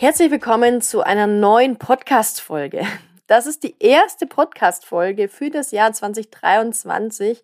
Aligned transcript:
Herzlich 0.00 0.30
willkommen 0.30 0.80
zu 0.80 1.02
einer 1.02 1.26
neuen 1.26 1.76
Podcast-Folge. 1.76 2.86
Das 3.26 3.46
ist 3.46 3.64
die 3.64 3.76
erste 3.80 4.26
Podcast-Folge 4.26 5.28
für 5.28 5.50
das 5.50 5.72
Jahr 5.72 5.92
2023 5.92 7.42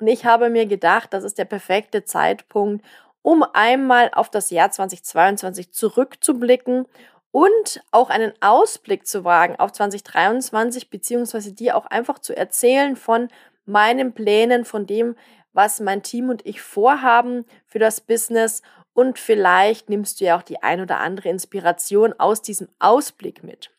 und 0.00 0.06
ich 0.06 0.24
habe 0.24 0.48
mir 0.48 0.64
gedacht, 0.64 1.12
das 1.12 1.22
ist 1.22 1.36
der 1.36 1.44
perfekte 1.44 2.04
Zeitpunkt, 2.04 2.82
um 3.20 3.44
einmal 3.52 4.10
auf 4.14 4.30
das 4.30 4.48
Jahr 4.48 4.70
2022 4.70 5.70
zurückzublicken 5.74 6.86
und 7.30 7.82
auch 7.90 8.08
einen 8.08 8.32
Ausblick 8.40 9.06
zu 9.06 9.24
wagen 9.24 9.56
auf 9.56 9.72
2023, 9.72 10.88
beziehungsweise 10.88 11.52
dir 11.52 11.76
auch 11.76 11.84
einfach 11.84 12.20
zu 12.20 12.34
erzählen 12.34 12.96
von 12.96 13.28
meinen 13.66 14.14
Plänen, 14.14 14.64
von 14.64 14.86
dem, 14.86 15.14
was 15.52 15.78
mein 15.78 16.02
Team 16.02 16.30
und 16.30 16.46
ich 16.46 16.62
vorhaben 16.62 17.44
für 17.66 17.78
das 17.78 18.00
Business 18.00 18.62
und 18.98 19.20
vielleicht 19.20 19.88
nimmst 19.88 20.20
du 20.20 20.24
ja 20.24 20.36
auch 20.36 20.42
die 20.42 20.60
ein 20.60 20.80
oder 20.80 20.98
andere 20.98 21.28
Inspiration 21.28 22.14
aus 22.18 22.42
diesem 22.42 22.66
Ausblick 22.80 23.44
mit. 23.44 23.70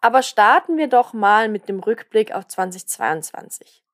Aber 0.00 0.20
starten 0.24 0.76
wir 0.78 0.88
doch 0.88 1.12
mal 1.12 1.48
mit 1.48 1.68
dem 1.68 1.78
Rückblick 1.78 2.34
auf 2.34 2.48
2022. 2.48 3.84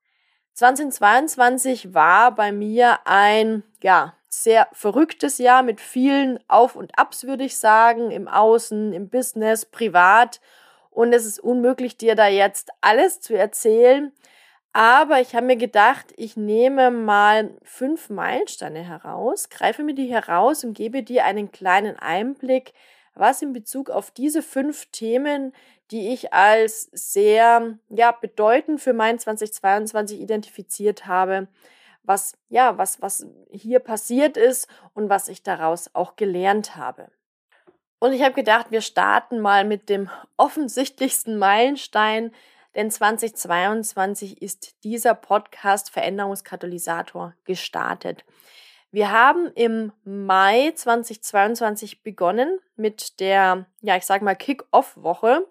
2022 0.54 1.92
war 1.92 2.34
bei 2.34 2.50
mir 2.50 3.00
ein, 3.04 3.62
ja, 3.82 4.14
sehr 4.30 4.68
verrücktes 4.72 5.36
Jahr 5.36 5.62
mit 5.62 5.82
vielen 5.82 6.40
Auf 6.48 6.76
und 6.76 6.98
Abs, 6.98 7.24
würde 7.24 7.44
ich 7.44 7.58
sagen, 7.58 8.10
im 8.10 8.26
Außen, 8.26 8.94
im 8.94 9.10
Business, 9.10 9.66
privat. 9.66 10.40
Und 10.88 11.12
es 11.12 11.26
ist 11.26 11.40
unmöglich, 11.40 11.98
dir 11.98 12.14
da 12.14 12.28
jetzt 12.28 12.70
alles 12.80 13.20
zu 13.20 13.36
erzählen. 13.36 14.12
Aber 14.72 15.20
ich 15.20 15.34
habe 15.34 15.46
mir 15.46 15.56
gedacht, 15.56 16.14
ich 16.16 16.36
nehme 16.36 16.90
mal 16.90 17.54
fünf 17.62 18.08
Meilensteine 18.08 18.82
heraus, 18.82 19.50
greife 19.50 19.82
mir 19.82 19.94
die 19.94 20.10
heraus 20.10 20.64
und 20.64 20.72
gebe 20.72 21.02
dir 21.02 21.26
einen 21.26 21.52
kleinen 21.52 21.98
Einblick, 21.98 22.72
was 23.14 23.42
in 23.42 23.52
Bezug 23.52 23.90
auf 23.90 24.10
diese 24.10 24.42
fünf 24.42 24.86
Themen, 24.86 25.52
die 25.90 26.14
ich 26.14 26.32
als 26.32 26.88
sehr 26.92 27.78
ja, 27.90 28.12
bedeutend 28.12 28.80
für 28.80 28.94
mein 28.94 29.18
2022 29.18 30.18
identifiziert 30.20 31.06
habe, 31.06 31.48
was 32.02 32.38
ja, 32.48 32.78
was 32.78 33.02
was 33.02 33.26
hier 33.50 33.78
passiert 33.78 34.38
ist 34.38 34.68
und 34.94 35.10
was 35.10 35.28
ich 35.28 35.42
daraus 35.42 35.90
auch 35.94 36.16
gelernt 36.16 36.76
habe. 36.76 37.08
Und 37.98 38.12
ich 38.14 38.22
habe 38.22 38.34
gedacht, 38.34 38.70
wir 38.70 38.80
starten 38.80 39.38
mal 39.38 39.64
mit 39.64 39.90
dem 39.90 40.10
offensichtlichsten 40.38 41.38
Meilenstein, 41.38 42.32
denn 42.74 42.90
2022 42.90 44.42
ist 44.42 44.82
dieser 44.84 45.14
Podcast 45.14 45.90
Veränderungskatalysator 45.90 47.34
gestartet. 47.44 48.24
Wir 48.90 49.10
haben 49.10 49.50
im 49.54 49.92
Mai 50.04 50.72
2022 50.74 52.02
begonnen 52.02 52.58
mit 52.76 53.20
der, 53.20 53.66
ja, 53.80 53.96
ich 53.96 54.04
sag 54.04 54.20
mal 54.20 54.36
Kick-Off-Woche. 54.36 55.46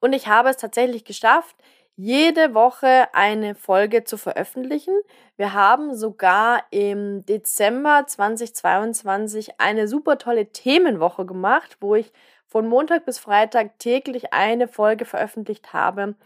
Und 0.00 0.12
ich 0.12 0.26
habe 0.26 0.50
es 0.50 0.58
tatsächlich 0.58 1.04
geschafft, 1.04 1.56
jede 1.96 2.54
Woche 2.54 3.08
eine 3.12 3.54
Folge 3.54 4.04
zu 4.04 4.16
veröffentlichen. 4.16 4.94
Wir 5.36 5.52
haben 5.52 5.94
sogar 5.94 6.64
im 6.70 7.24
Dezember 7.24 8.04
2022 8.06 9.60
eine 9.60 9.86
super 9.86 10.18
tolle 10.18 10.46
Themenwoche 10.46 11.24
gemacht, 11.24 11.76
wo 11.80 11.94
ich 11.94 12.12
von 12.46 12.66
Montag 12.66 13.04
bis 13.04 13.18
Freitag 13.18 13.78
täglich 13.78 14.32
eine 14.32 14.68
Folge 14.68 15.04
veröffentlicht 15.04 15.72
habe 15.72 16.16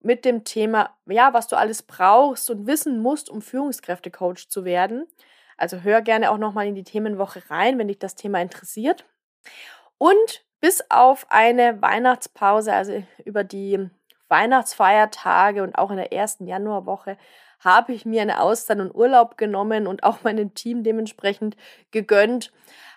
mit 0.00 0.24
dem 0.24 0.44
Thema, 0.44 0.96
ja, 1.06 1.32
was 1.32 1.46
du 1.46 1.56
alles 1.56 1.82
brauchst 1.82 2.50
und 2.50 2.66
wissen 2.66 3.00
musst, 3.00 3.30
um 3.30 3.42
Führungskräftecoach 3.42 4.48
zu 4.48 4.64
werden. 4.64 5.06
Also 5.56 5.82
hör 5.82 6.02
gerne 6.02 6.32
auch 6.32 6.38
nochmal 6.38 6.66
in 6.66 6.74
die 6.74 6.82
Themenwoche 6.82 7.42
rein, 7.48 7.78
wenn 7.78 7.88
dich 7.88 8.00
das 8.00 8.16
Thema 8.16 8.40
interessiert. 8.40 9.04
Und 9.98 10.44
bis 10.60 10.84
auf 10.90 11.26
eine 11.28 11.80
Weihnachtspause, 11.82 12.72
also 12.72 13.02
über 13.24 13.44
die 13.44 13.88
Weihnachtsfeiertage 14.32 15.62
und 15.62 15.76
auch 15.76 15.90
in 15.90 15.98
der 15.98 16.12
ersten 16.12 16.46
Januarwoche, 16.46 17.18
habe 17.60 17.92
ich 17.92 18.06
mir 18.06 18.22
eine 18.22 18.40
Auszeit 18.40 18.80
und 18.80 18.94
Urlaub 18.94 19.36
genommen 19.36 19.86
und 19.86 20.02
auch 20.02 20.24
meinem 20.24 20.54
Team 20.54 20.82
dementsprechend 20.82 21.56
gegönnt, 21.90 22.50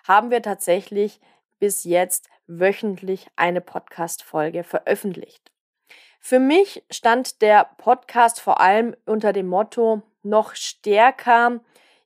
haben 0.08 0.30
wir 0.30 0.42
tatsächlich 0.42 1.20
bis 1.58 1.84
jetzt 1.84 2.28
wöchentlich 2.46 3.28
eine 3.36 3.60
Podcast-Folge 3.60 4.64
veröffentlicht. 4.64 5.52
Für 6.20 6.38
mich 6.38 6.82
stand 6.90 7.42
der 7.42 7.70
Podcast 7.76 8.40
vor 8.40 8.60
allem 8.60 8.96
unter 9.04 9.32
dem 9.32 9.46
Motto 9.46 10.02
noch 10.22 10.54
stärker, 10.54 11.60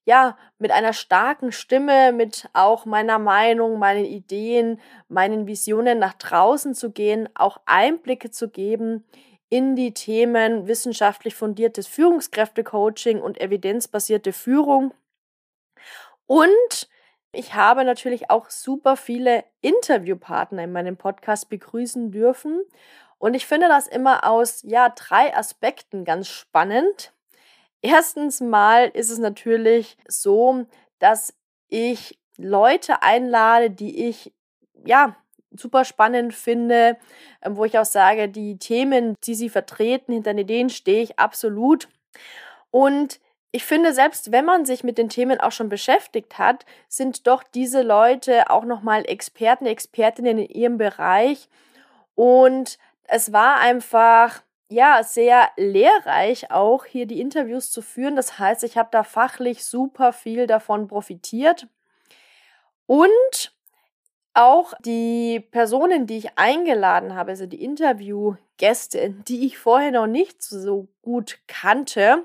ja, 0.04 0.36
mit 0.58 0.70
einer 0.70 0.92
starken 0.92 1.52
Stimme, 1.52 2.12
mit 2.12 2.48
auch 2.52 2.84
meiner 2.84 3.18
Meinung, 3.18 3.78
meinen 3.78 4.04
Ideen, 4.04 4.80
meinen 5.08 5.46
Visionen 5.46 5.98
nach 5.98 6.14
draußen 6.14 6.74
zu 6.74 6.90
gehen, 6.90 7.28
auch 7.34 7.60
Einblicke 7.66 8.30
zu 8.30 8.48
geben 8.48 9.04
in 9.50 9.74
die 9.76 9.92
Themen 9.92 10.68
wissenschaftlich 10.68 11.34
fundiertes 11.34 11.86
Führungskräftecoaching 11.88 13.20
und 13.20 13.40
evidenzbasierte 13.40 14.32
Führung. 14.32 14.94
Und 16.26 16.88
ich 17.32 17.54
habe 17.54 17.84
natürlich 17.84 18.30
auch 18.30 18.48
super 18.48 18.96
viele 18.96 19.44
Interviewpartner 19.60 20.64
in 20.64 20.72
meinem 20.72 20.96
Podcast 20.96 21.48
begrüßen 21.48 22.12
dürfen. 22.12 22.62
Und 23.18 23.34
ich 23.34 23.46
finde 23.46 23.68
das 23.68 23.86
immer 23.86 24.24
aus, 24.24 24.62
ja, 24.62 24.88
drei 24.88 25.36
Aspekten 25.36 26.04
ganz 26.04 26.28
spannend. 26.28 27.12
Erstens 27.82 28.40
mal 28.40 28.88
ist 28.88 29.10
es 29.10 29.18
natürlich 29.18 29.96
so, 30.06 30.66
dass 30.98 31.34
ich 31.68 32.18
Leute 32.36 33.02
einlade, 33.02 33.70
die 33.70 34.08
ich, 34.08 34.32
ja, 34.84 35.16
super 35.50 35.84
spannend 35.84 36.34
finde, 36.34 36.96
ähm, 37.42 37.56
wo 37.56 37.64
ich 37.64 37.78
auch 37.78 37.84
sage, 37.84 38.28
die 38.28 38.58
Themen, 38.58 39.16
die 39.24 39.34
sie 39.34 39.48
vertreten, 39.48 40.12
hinter 40.12 40.34
denen 40.34 40.70
stehe 40.70 41.02
ich 41.02 41.18
absolut. 41.18 41.88
Und 42.70 43.20
ich 43.52 43.64
finde, 43.64 43.92
selbst 43.92 44.30
wenn 44.30 44.44
man 44.44 44.64
sich 44.64 44.84
mit 44.84 44.96
den 44.96 45.08
Themen 45.08 45.40
auch 45.40 45.50
schon 45.50 45.68
beschäftigt 45.68 46.38
hat, 46.38 46.64
sind 46.88 47.26
doch 47.26 47.42
diese 47.42 47.82
Leute 47.82 48.48
auch 48.48 48.64
nochmal 48.64 49.04
Experten, 49.06 49.66
Expertinnen 49.66 50.38
in 50.38 50.48
ihrem 50.48 50.78
Bereich. 50.78 51.48
Und 52.14 52.78
es 53.04 53.32
war 53.32 53.58
einfach, 53.58 54.42
ja, 54.70 55.02
sehr 55.02 55.50
lehrreich 55.56 56.50
auch 56.50 56.84
hier 56.84 57.06
die 57.06 57.20
Interviews 57.20 57.70
zu 57.70 57.82
führen. 57.82 58.16
Das 58.16 58.38
heißt, 58.38 58.62
ich 58.64 58.78
habe 58.78 58.88
da 58.92 59.02
fachlich 59.02 59.64
super 59.64 60.12
viel 60.12 60.46
davon 60.46 60.86
profitiert. 60.86 61.66
Und 62.86 63.54
auch 64.32 64.74
die 64.80 65.40
Personen, 65.40 66.06
die 66.06 66.18
ich 66.18 66.38
eingeladen 66.38 67.14
habe, 67.14 67.32
also 67.32 67.46
die 67.46 67.62
Interviewgäste, 67.62 69.10
die 69.10 69.44
ich 69.46 69.58
vorher 69.58 69.90
noch 69.90 70.06
nicht 70.06 70.42
so 70.42 70.88
gut 71.02 71.40
kannte, 71.48 72.24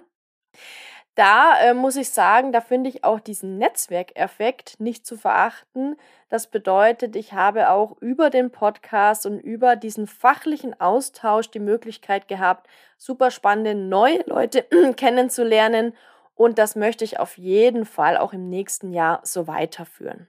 da 1.16 1.58
äh, 1.62 1.74
muss 1.74 1.96
ich 1.96 2.10
sagen, 2.10 2.52
da 2.52 2.60
finde 2.60 2.90
ich 2.90 3.06
auch 3.06 3.22
diesen 3.22 3.58
Netzwerkeffekt 3.58 4.80
nicht 4.82 5.06
zu 5.06 5.18
verachten. 5.18 5.96
Das 6.30 6.48
bedeutet, 6.48 7.16
ich 7.16 7.32
habe 7.32 7.70
auch 7.70 7.96
über 8.02 8.30
den 8.30 8.52
Podcast 8.52 9.26
und 9.26 9.40
über 9.40 9.78
diesen 9.78 10.08
fachlichen 10.08 10.80
Austausch 10.80 11.50
die 11.50 11.60
Möglichkeit 11.60 12.28
gehabt, 12.28 12.68
super 12.98 13.32
spannende 13.32 13.76
neue 13.76 14.24
Leute 14.26 14.64
kennenzulernen. 14.98 15.94
Und 16.36 16.60
das 16.60 16.76
möchte 16.76 17.06
ich 17.06 17.18
auf 17.18 17.38
jeden 17.38 17.86
Fall 17.86 18.18
auch 18.18 18.34
im 18.34 18.50
nächsten 18.50 18.92
Jahr 18.92 19.22
so 19.24 19.48
weiterführen. 19.48 20.28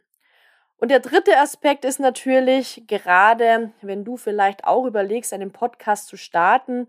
Und 0.79 0.91
der 0.91 1.01
dritte 1.01 1.37
Aspekt 1.39 1.85
ist 1.85 1.99
natürlich, 1.99 2.85
gerade 2.87 3.73
wenn 3.81 4.05
du 4.05 4.17
vielleicht 4.17 4.65
auch 4.65 4.85
überlegst, 4.85 5.33
einen 5.33 5.51
Podcast 5.51 6.07
zu 6.07 6.17
starten, 6.17 6.87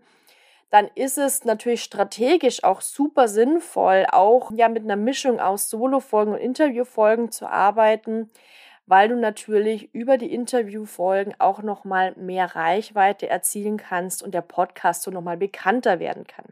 dann 0.70 0.88
ist 0.94 1.18
es 1.18 1.44
natürlich 1.44 1.82
strategisch 1.82 2.62
auch 2.64 2.80
super 2.80 3.28
sinnvoll, 3.28 4.06
auch 4.10 4.50
ja 4.52 4.68
mit 4.68 4.84
einer 4.84 4.96
Mischung 4.96 5.40
aus 5.40 5.70
Solo-Folgen 5.70 6.32
und 6.32 6.38
Interview-Folgen 6.38 7.30
zu 7.30 7.46
arbeiten, 7.46 8.30
weil 8.86 9.08
du 9.08 9.16
natürlich 9.16 9.94
über 9.94 10.18
die 10.18 10.32
Interviewfolgen 10.32 11.34
auch 11.38 11.62
nochmal 11.62 12.14
mehr 12.16 12.54
Reichweite 12.54 13.28
erzielen 13.28 13.76
kannst 13.76 14.22
und 14.22 14.32
der 14.32 14.42
Podcast 14.42 15.02
so 15.02 15.10
nochmal 15.10 15.36
bekannter 15.36 16.00
werden 16.00 16.26
kann. 16.26 16.46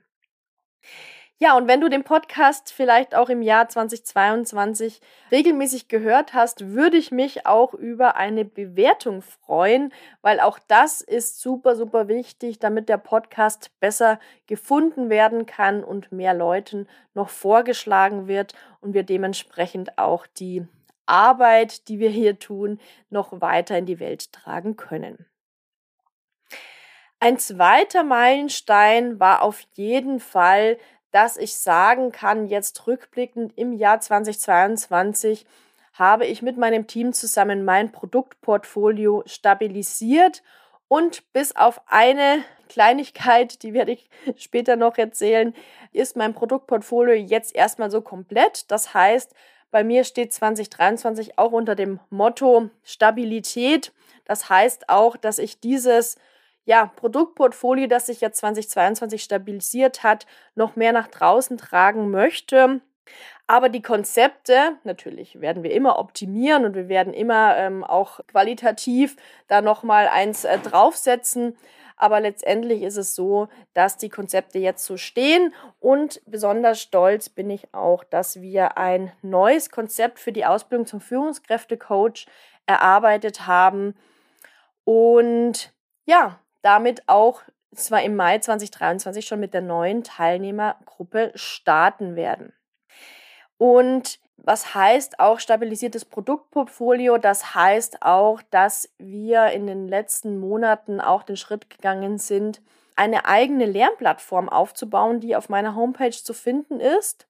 Ja, 1.38 1.54
und 1.54 1.68
wenn 1.68 1.82
du 1.82 1.90
den 1.90 2.02
Podcast 2.02 2.72
vielleicht 2.72 3.14
auch 3.14 3.28
im 3.28 3.42
Jahr 3.42 3.68
2022 3.68 5.02
regelmäßig 5.30 5.86
gehört 5.86 6.32
hast, 6.32 6.72
würde 6.72 6.96
ich 6.96 7.10
mich 7.10 7.44
auch 7.44 7.74
über 7.74 8.16
eine 8.16 8.46
Bewertung 8.46 9.20
freuen, 9.20 9.92
weil 10.22 10.40
auch 10.40 10.58
das 10.66 11.02
ist 11.02 11.42
super, 11.42 11.76
super 11.76 12.08
wichtig, 12.08 12.58
damit 12.58 12.88
der 12.88 12.96
Podcast 12.96 13.70
besser 13.80 14.18
gefunden 14.46 15.10
werden 15.10 15.44
kann 15.44 15.84
und 15.84 16.10
mehr 16.10 16.32
Leuten 16.32 16.88
noch 17.12 17.28
vorgeschlagen 17.28 18.28
wird 18.28 18.54
und 18.80 18.94
wir 18.94 19.02
dementsprechend 19.02 19.98
auch 19.98 20.26
die 20.26 20.66
Arbeit, 21.04 21.88
die 21.88 21.98
wir 21.98 22.08
hier 22.08 22.38
tun, 22.38 22.80
noch 23.10 23.42
weiter 23.42 23.76
in 23.76 23.84
die 23.84 24.00
Welt 24.00 24.32
tragen 24.32 24.76
können. 24.78 25.26
Ein 27.18 27.38
zweiter 27.38 28.04
Meilenstein 28.04 29.18
war 29.18 29.42
auf 29.42 29.62
jeden 29.72 30.20
Fall 30.20 30.76
dass 31.10 31.36
ich 31.36 31.56
sagen 31.56 32.12
kann, 32.12 32.46
jetzt 32.46 32.86
rückblickend 32.86 33.56
im 33.56 33.72
Jahr 33.72 34.00
2022 34.00 35.46
habe 35.94 36.26
ich 36.26 36.42
mit 36.42 36.58
meinem 36.58 36.86
Team 36.86 37.12
zusammen 37.12 37.64
mein 37.64 37.90
Produktportfolio 37.90 39.22
stabilisiert 39.26 40.42
und 40.88 41.32
bis 41.32 41.56
auf 41.56 41.80
eine 41.86 42.44
Kleinigkeit, 42.68 43.62
die 43.62 43.72
werde 43.72 43.92
ich 43.92 44.10
später 44.36 44.76
noch 44.76 44.98
erzählen, 44.98 45.54
ist 45.92 46.16
mein 46.16 46.34
Produktportfolio 46.34 47.14
jetzt 47.14 47.54
erstmal 47.54 47.90
so 47.90 48.02
komplett. 48.02 48.70
Das 48.70 48.94
heißt, 48.94 49.34
bei 49.70 49.84
mir 49.84 50.04
steht 50.04 50.32
2023 50.32 51.38
auch 51.38 51.52
unter 51.52 51.74
dem 51.74 52.00
Motto 52.10 52.70
Stabilität. 52.84 53.92
Das 54.24 54.48
heißt 54.48 54.88
auch, 54.88 55.16
dass 55.16 55.38
ich 55.38 55.60
dieses 55.60 56.16
ja, 56.66 56.90
Produktportfolio, 56.96 57.86
das 57.86 58.06
sich 58.06 58.20
jetzt 58.20 58.38
2022 58.38 59.22
stabilisiert 59.22 60.02
hat, 60.02 60.26
noch 60.54 60.76
mehr 60.76 60.92
nach 60.92 61.06
draußen 61.06 61.56
tragen 61.56 62.10
möchte. 62.10 62.80
Aber 63.46 63.68
die 63.68 63.82
Konzepte, 63.82 64.76
natürlich 64.82 65.40
werden 65.40 65.62
wir 65.62 65.70
immer 65.70 65.98
optimieren 66.00 66.64
und 66.64 66.74
wir 66.74 66.88
werden 66.88 67.14
immer 67.14 67.56
ähm, 67.56 67.84
auch 67.84 68.20
qualitativ 68.26 69.16
da 69.46 69.62
nochmal 69.62 70.08
eins 70.08 70.44
äh, 70.44 70.58
draufsetzen. 70.58 71.56
Aber 71.96 72.20
letztendlich 72.20 72.82
ist 72.82 72.96
es 72.96 73.14
so, 73.14 73.48
dass 73.72 73.96
die 73.96 74.08
Konzepte 74.08 74.58
jetzt 74.58 74.84
so 74.84 74.96
stehen 74.96 75.54
und 75.78 76.20
besonders 76.26 76.80
stolz 76.82 77.28
bin 77.28 77.48
ich 77.48 77.72
auch, 77.72 78.02
dass 78.02 78.42
wir 78.42 78.76
ein 78.76 79.12
neues 79.22 79.70
Konzept 79.70 80.18
für 80.18 80.32
die 80.32 80.44
Ausbildung 80.44 80.86
zum 80.86 81.00
Führungskräftecoach 81.00 82.26
erarbeitet 82.66 83.46
haben. 83.46 83.94
Und 84.84 85.72
ja, 86.04 86.38
damit 86.66 87.04
auch 87.06 87.42
zwar 87.72 88.02
im 88.02 88.16
Mai 88.16 88.40
2023 88.40 89.24
schon 89.24 89.38
mit 89.38 89.54
der 89.54 89.60
neuen 89.60 90.02
Teilnehmergruppe 90.02 91.30
starten 91.36 92.16
werden. 92.16 92.52
Und 93.56 94.18
was 94.36 94.74
heißt 94.74 95.20
auch 95.20 95.38
stabilisiertes 95.38 96.04
Produktportfolio? 96.04 97.18
Das 97.18 97.54
heißt 97.54 98.02
auch, 98.02 98.42
dass 98.50 98.92
wir 98.98 99.46
in 99.48 99.68
den 99.68 99.86
letzten 99.86 100.38
Monaten 100.38 101.00
auch 101.00 101.22
den 101.22 101.36
Schritt 101.36 101.70
gegangen 101.70 102.18
sind, 102.18 102.60
eine 102.96 103.26
eigene 103.26 103.66
Lernplattform 103.66 104.48
aufzubauen, 104.48 105.20
die 105.20 105.36
auf 105.36 105.48
meiner 105.48 105.76
Homepage 105.76 106.10
zu 106.10 106.34
finden 106.34 106.80
ist. 106.80 107.28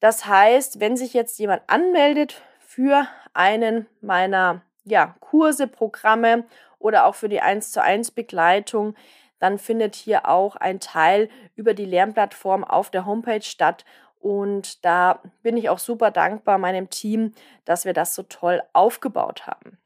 Das 0.00 0.26
heißt, 0.26 0.80
wenn 0.80 0.96
sich 0.96 1.12
jetzt 1.12 1.38
jemand 1.38 1.62
anmeldet 1.66 2.40
für 2.58 3.06
einen 3.34 3.86
meiner 4.00 4.62
ja, 4.84 5.14
Kurse, 5.20 5.66
Programme 5.66 6.44
oder 6.78 7.06
auch 7.06 7.14
für 7.14 7.28
die 7.28 7.40
1 7.40 7.72
zu 7.72 7.82
1 7.82 8.10
Begleitung, 8.12 8.94
dann 9.38 9.58
findet 9.58 9.96
hier 9.96 10.28
auch 10.28 10.56
ein 10.56 10.80
Teil 10.80 11.28
über 11.56 11.74
die 11.74 11.84
Lernplattform 11.84 12.64
auf 12.64 12.90
der 12.90 13.06
Homepage 13.06 13.42
statt. 13.42 13.84
Und 14.20 14.84
da 14.84 15.20
bin 15.42 15.56
ich 15.56 15.68
auch 15.68 15.80
super 15.80 16.12
dankbar 16.12 16.58
meinem 16.58 16.90
Team, 16.90 17.34
dass 17.64 17.84
wir 17.84 17.92
das 17.92 18.14
so 18.14 18.22
toll 18.22 18.62
aufgebaut 18.72 19.46
haben. 19.48 19.78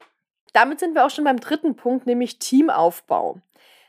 Damit 0.52 0.80
sind 0.80 0.94
wir 0.94 1.06
auch 1.06 1.10
schon 1.10 1.24
beim 1.24 1.40
dritten 1.40 1.74
Punkt, 1.74 2.06
nämlich 2.06 2.38
Teamaufbau. 2.38 3.40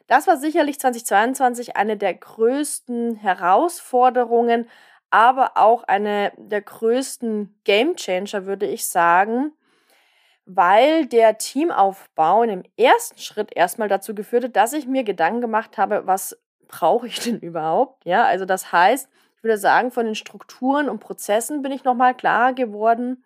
Das 0.08 0.26
war 0.26 0.38
sicherlich 0.38 0.80
2022 0.80 1.76
eine 1.76 1.98
der 1.98 2.14
größten 2.14 3.16
Herausforderungen, 3.16 4.70
aber 5.10 5.52
auch 5.56 5.84
eine 5.84 6.32
der 6.38 6.62
größten 6.62 7.54
Gamechanger, 7.66 8.46
würde 8.46 8.66
ich 8.68 8.88
sagen, 8.88 9.52
weil 10.48 11.06
der 11.06 11.38
Teamaufbau 11.38 12.42
in 12.44 12.50
dem 12.50 12.64
ersten 12.78 13.20
Schritt 13.20 13.56
erstmal 13.56 13.90
dazu 13.90 14.16
geführt 14.16 14.46
hat, 14.46 14.56
dass 14.56 14.74
ich 14.74 14.88
mir 14.88 15.04
Gedanken 15.04 15.42
gemacht 15.42 15.78
habe, 15.78 16.08
was 16.08 16.38
brauche 16.68 17.08
ich 17.08 17.20
denn 17.20 17.40
überhaupt? 17.42 18.06
Ja, 18.06 18.24
also 18.24 18.46
das 18.46 18.72
heißt, 18.72 19.10
ich 19.36 19.44
würde 19.44 19.58
sagen, 19.58 19.92
von 19.92 20.06
den 20.06 20.16
Strukturen 20.16 20.90
und 20.90 21.00
Prozessen 21.00 21.62
bin 21.62 21.72
ich 21.72 21.84
nochmal 21.84 22.16
klarer 22.16 22.54
geworden 22.54 23.24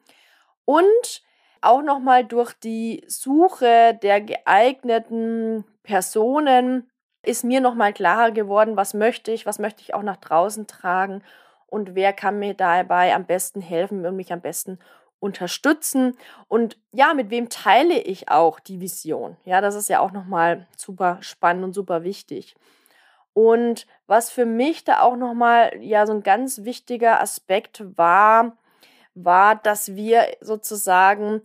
und 0.66 1.24
auch 1.62 1.84
nochmal 1.84 2.26
durch 2.26 2.54
die 2.54 3.04
Suche 3.08 3.98
der 4.02 4.20
geeigneten 4.22 5.64
Personen 5.84 6.90
ist 7.24 7.44
mir 7.44 7.62
nochmal 7.62 7.94
klarer 7.94 8.32
geworden, 8.32 8.78
was 8.78 8.96
möchte 8.96 9.32
ich, 9.32 9.46
was 9.46 9.60
möchte 9.60 9.84
ich 9.84 9.94
auch 9.94 10.02
nach 10.02 10.18
draußen 10.18 10.66
tragen 10.66 11.24
und 11.68 11.94
wer 11.94 12.14
kann 12.14 12.40
mir 12.40 12.56
dabei 12.56 13.14
am 13.14 13.26
besten 13.26 13.62
helfen 13.62 14.04
und 14.06 14.16
mich 14.16 14.34
am 14.34 14.42
besten 14.42 14.80
unterstützen 15.22 16.18
und 16.50 16.78
ja, 16.92 17.14
mit 17.14 17.30
wem 17.30 17.48
teile 17.48 18.00
ich 18.02 18.28
auch 18.28 18.60
die 18.60 18.82
Vision? 18.82 19.38
Ja, 19.46 19.62
das 19.62 19.76
ist 19.76 19.88
ja 19.88 20.02
auch 20.02 20.12
nochmal 20.12 20.68
super 20.76 21.20
spannend 21.22 21.64
und 21.64 21.74
super 21.74 22.04
wichtig. 22.04 22.56
Und 23.34 23.88
was 24.08 24.30
für 24.30 24.46
mich 24.46 24.84
da 24.84 25.02
auch 25.02 25.16
nochmal 25.16 25.72
ja 25.80 26.06
so 26.06 26.14
ein 26.14 26.24
ganz 26.24 26.64
wichtiger 26.64 27.22
Aspekt 27.22 27.84
war, 27.98 28.58
war, 29.14 29.56
dass 29.56 29.96
wir 29.96 30.26
sozusagen 30.42 31.42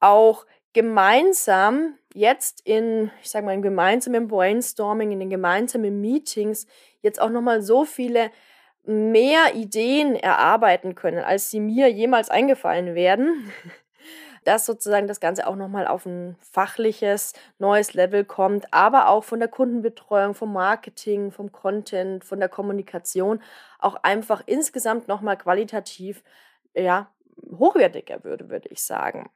auch 0.00 0.44
gemeinsam 0.72 1.94
jetzt 2.14 2.60
in, 2.66 3.10
ich 3.22 3.30
sag 3.30 3.44
mal, 3.44 3.54
im 3.54 3.62
gemeinsamen 3.62 4.26
Brainstorming, 4.26 5.12
in 5.12 5.20
den 5.20 5.30
gemeinsamen 5.30 6.00
Meetings 6.00 6.66
jetzt 7.02 7.20
auch 7.20 7.30
nochmal 7.30 7.62
so 7.62 7.84
viele 7.84 8.30
mehr 8.84 9.54
Ideen 9.54 10.16
erarbeiten 10.16 10.94
können, 10.94 11.22
als 11.24 11.50
sie 11.50 11.60
mir 11.60 11.90
jemals 11.90 12.30
eingefallen 12.30 12.94
werden, 12.94 13.52
dass 14.44 14.66
sozusagen 14.66 15.06
das 15.06 15.20
Ganze 15.20 15.46
auch 15.46 15.54
nochmal 15.54 15.86
auf 15.86 16.04
ein 16.04 16.36
fachliches, 16.40 17.32
neues 17.58 17.94
Level 17.94 18.24
kommt, 18.24 18.72
aber 18.72 19.08
auch 19.08 19.22
von 19.22 19.38
der 19.38 19.48
Kundenbetreuung, 19.48 20.34
vom 20.34 20.52
Marketing, 20.52 21.30
vom 21.30 21.52
Content, 21.52 22.24
von 22.24 22.40
der 22.40 22.48
Kommunikation 22.48 23.40
auch 23.78 23.96
einfach 24.02 24.42
insgesamt 24.46 25.06
nochmal 25.06 25.36
qualitativ, 25.36 26.24
ja, 26.74 27.08
hochwertiger 27.56 28.24
würde, 28.24 28.50
würde 28.50 28.68
ich 28.68 28.82
sagen. 28.82 29.30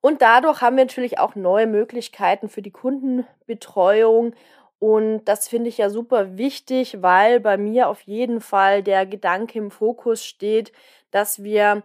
Und 0.00 0.20
dadurch 0.20 0.60
haben 0.60 0.76
wir 0.76 0.84
natürlich 0.84 1.18
auch 1.20 1.36
neue 1.36 1.66
Möglichkeiten 1.68 2.48
für 2.48 2.62
die 2.62 2.72
Kundenbetreuung 2.72 4.34
und 4.82 5.26
das 5.26 5.46
finde 5.46 5.68
ich 5.68 5.78
ja 5.78 5.90
super 5.90 6.36
wichtig, 6.36 7.02
weil 7.02 7.38
bei 7.38 7.56
mir 7.56 7.88
auf 7.88 8.00
jeden 8.00 8.40
Fall 8.40 8.82
der 8.82 9.06
Gedanke 9.06 9.56
im 9.56 9.70
Fokus 9.70 10.24
steht, 10.24 10.72
dass 11.12 11.44
wir 11.44 11.84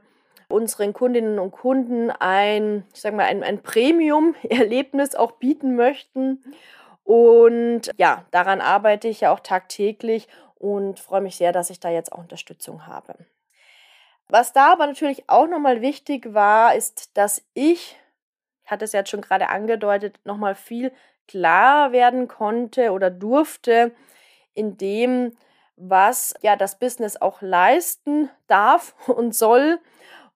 unseren 0.49 0.93
Kundinnen 0.93 1.37
und 1.37 1.51
Kunden 1.51 2.09
ein, 2.09 2.85
ich 2.95 3.01
sag 3.01 3.13
mal, 3.13 3.27
ein, 3.27 3.43
ein 3.43 3.61
Premium-Erlebnis 3.61 5.13
auch 5.13 5.33
bieten 5.33 5.75
möchten. 5.75 6.43
Und 7.03 7.91
ja, 7.97 8.25
daran 8.31 8.61
arbeite 8.61 9.07
ich 9.09 9.21
ja 9.21 9.31
auch 9.31 9.41
tagtäglich 9.41 10.27
und 10.55 10.99
freue 10.99 11.21
mich 11.21 11.35
sehr, 11.35 11.51
dass 11.51 11.69
ich 11.69 11.79
da 11.79 11.91
jetzt 11.91 12.11
auch 12.11 12.17
Unterstützung 12.17 12.87
habe. 12.87 13.13
Was 14.27 14.53
da 14.53 14.71
aber 14.71 14.87
natürlich 14.87 15.29
auch 15.29 15.45
nochmal 15.45 15.81
wichtig 15.81 16.33
war, 16.33 16.73
ist, 16.73 17.15
dass 17.15 17.45
ich, 17.53 17.95
ich 18.65 18.71
hatte 18.71 18.85
es 18.85 18.91
jetzt 18.91 19.11
schon 19.11 19.21
gerade 19.21 19.49
angedeutet, 19.49 20.19
nochmal 20.23 20.55
viel 20.55 20.91
klar 21.27 21.91
werden 21.91 22.27
konnte 22.27 22.91
oder 22.91 23.09
durfte 23.09 23.91
in 24.53 24.77
dem, 24.77 25.35
was 25.75 26.33
ja 26.41 26.55
das 26.55 26.79
Business 26.79 27.21
auch 27.21 27.41
leisten 27.41 28.29
darf 28.47 28.95
und 29.07 29.35
soll 29.35 29.79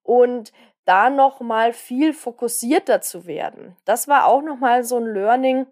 und 0.04 0.52
da 0.86 1.10
noch 1.10 1.40
mal 1.42 1.74
viel 1.74 2.14
fokussierter 2.14 3.02
zu 3.02 3.26
werden. 3.26 3.76
Das 3.86 4.08
war 4.08 4.26
auch 4.26 4.42
noch 4.42 4.58
mal 4.58 4.84
so 4.84 4.98
ein 4.98 5.06
Learning. 5.06 5.68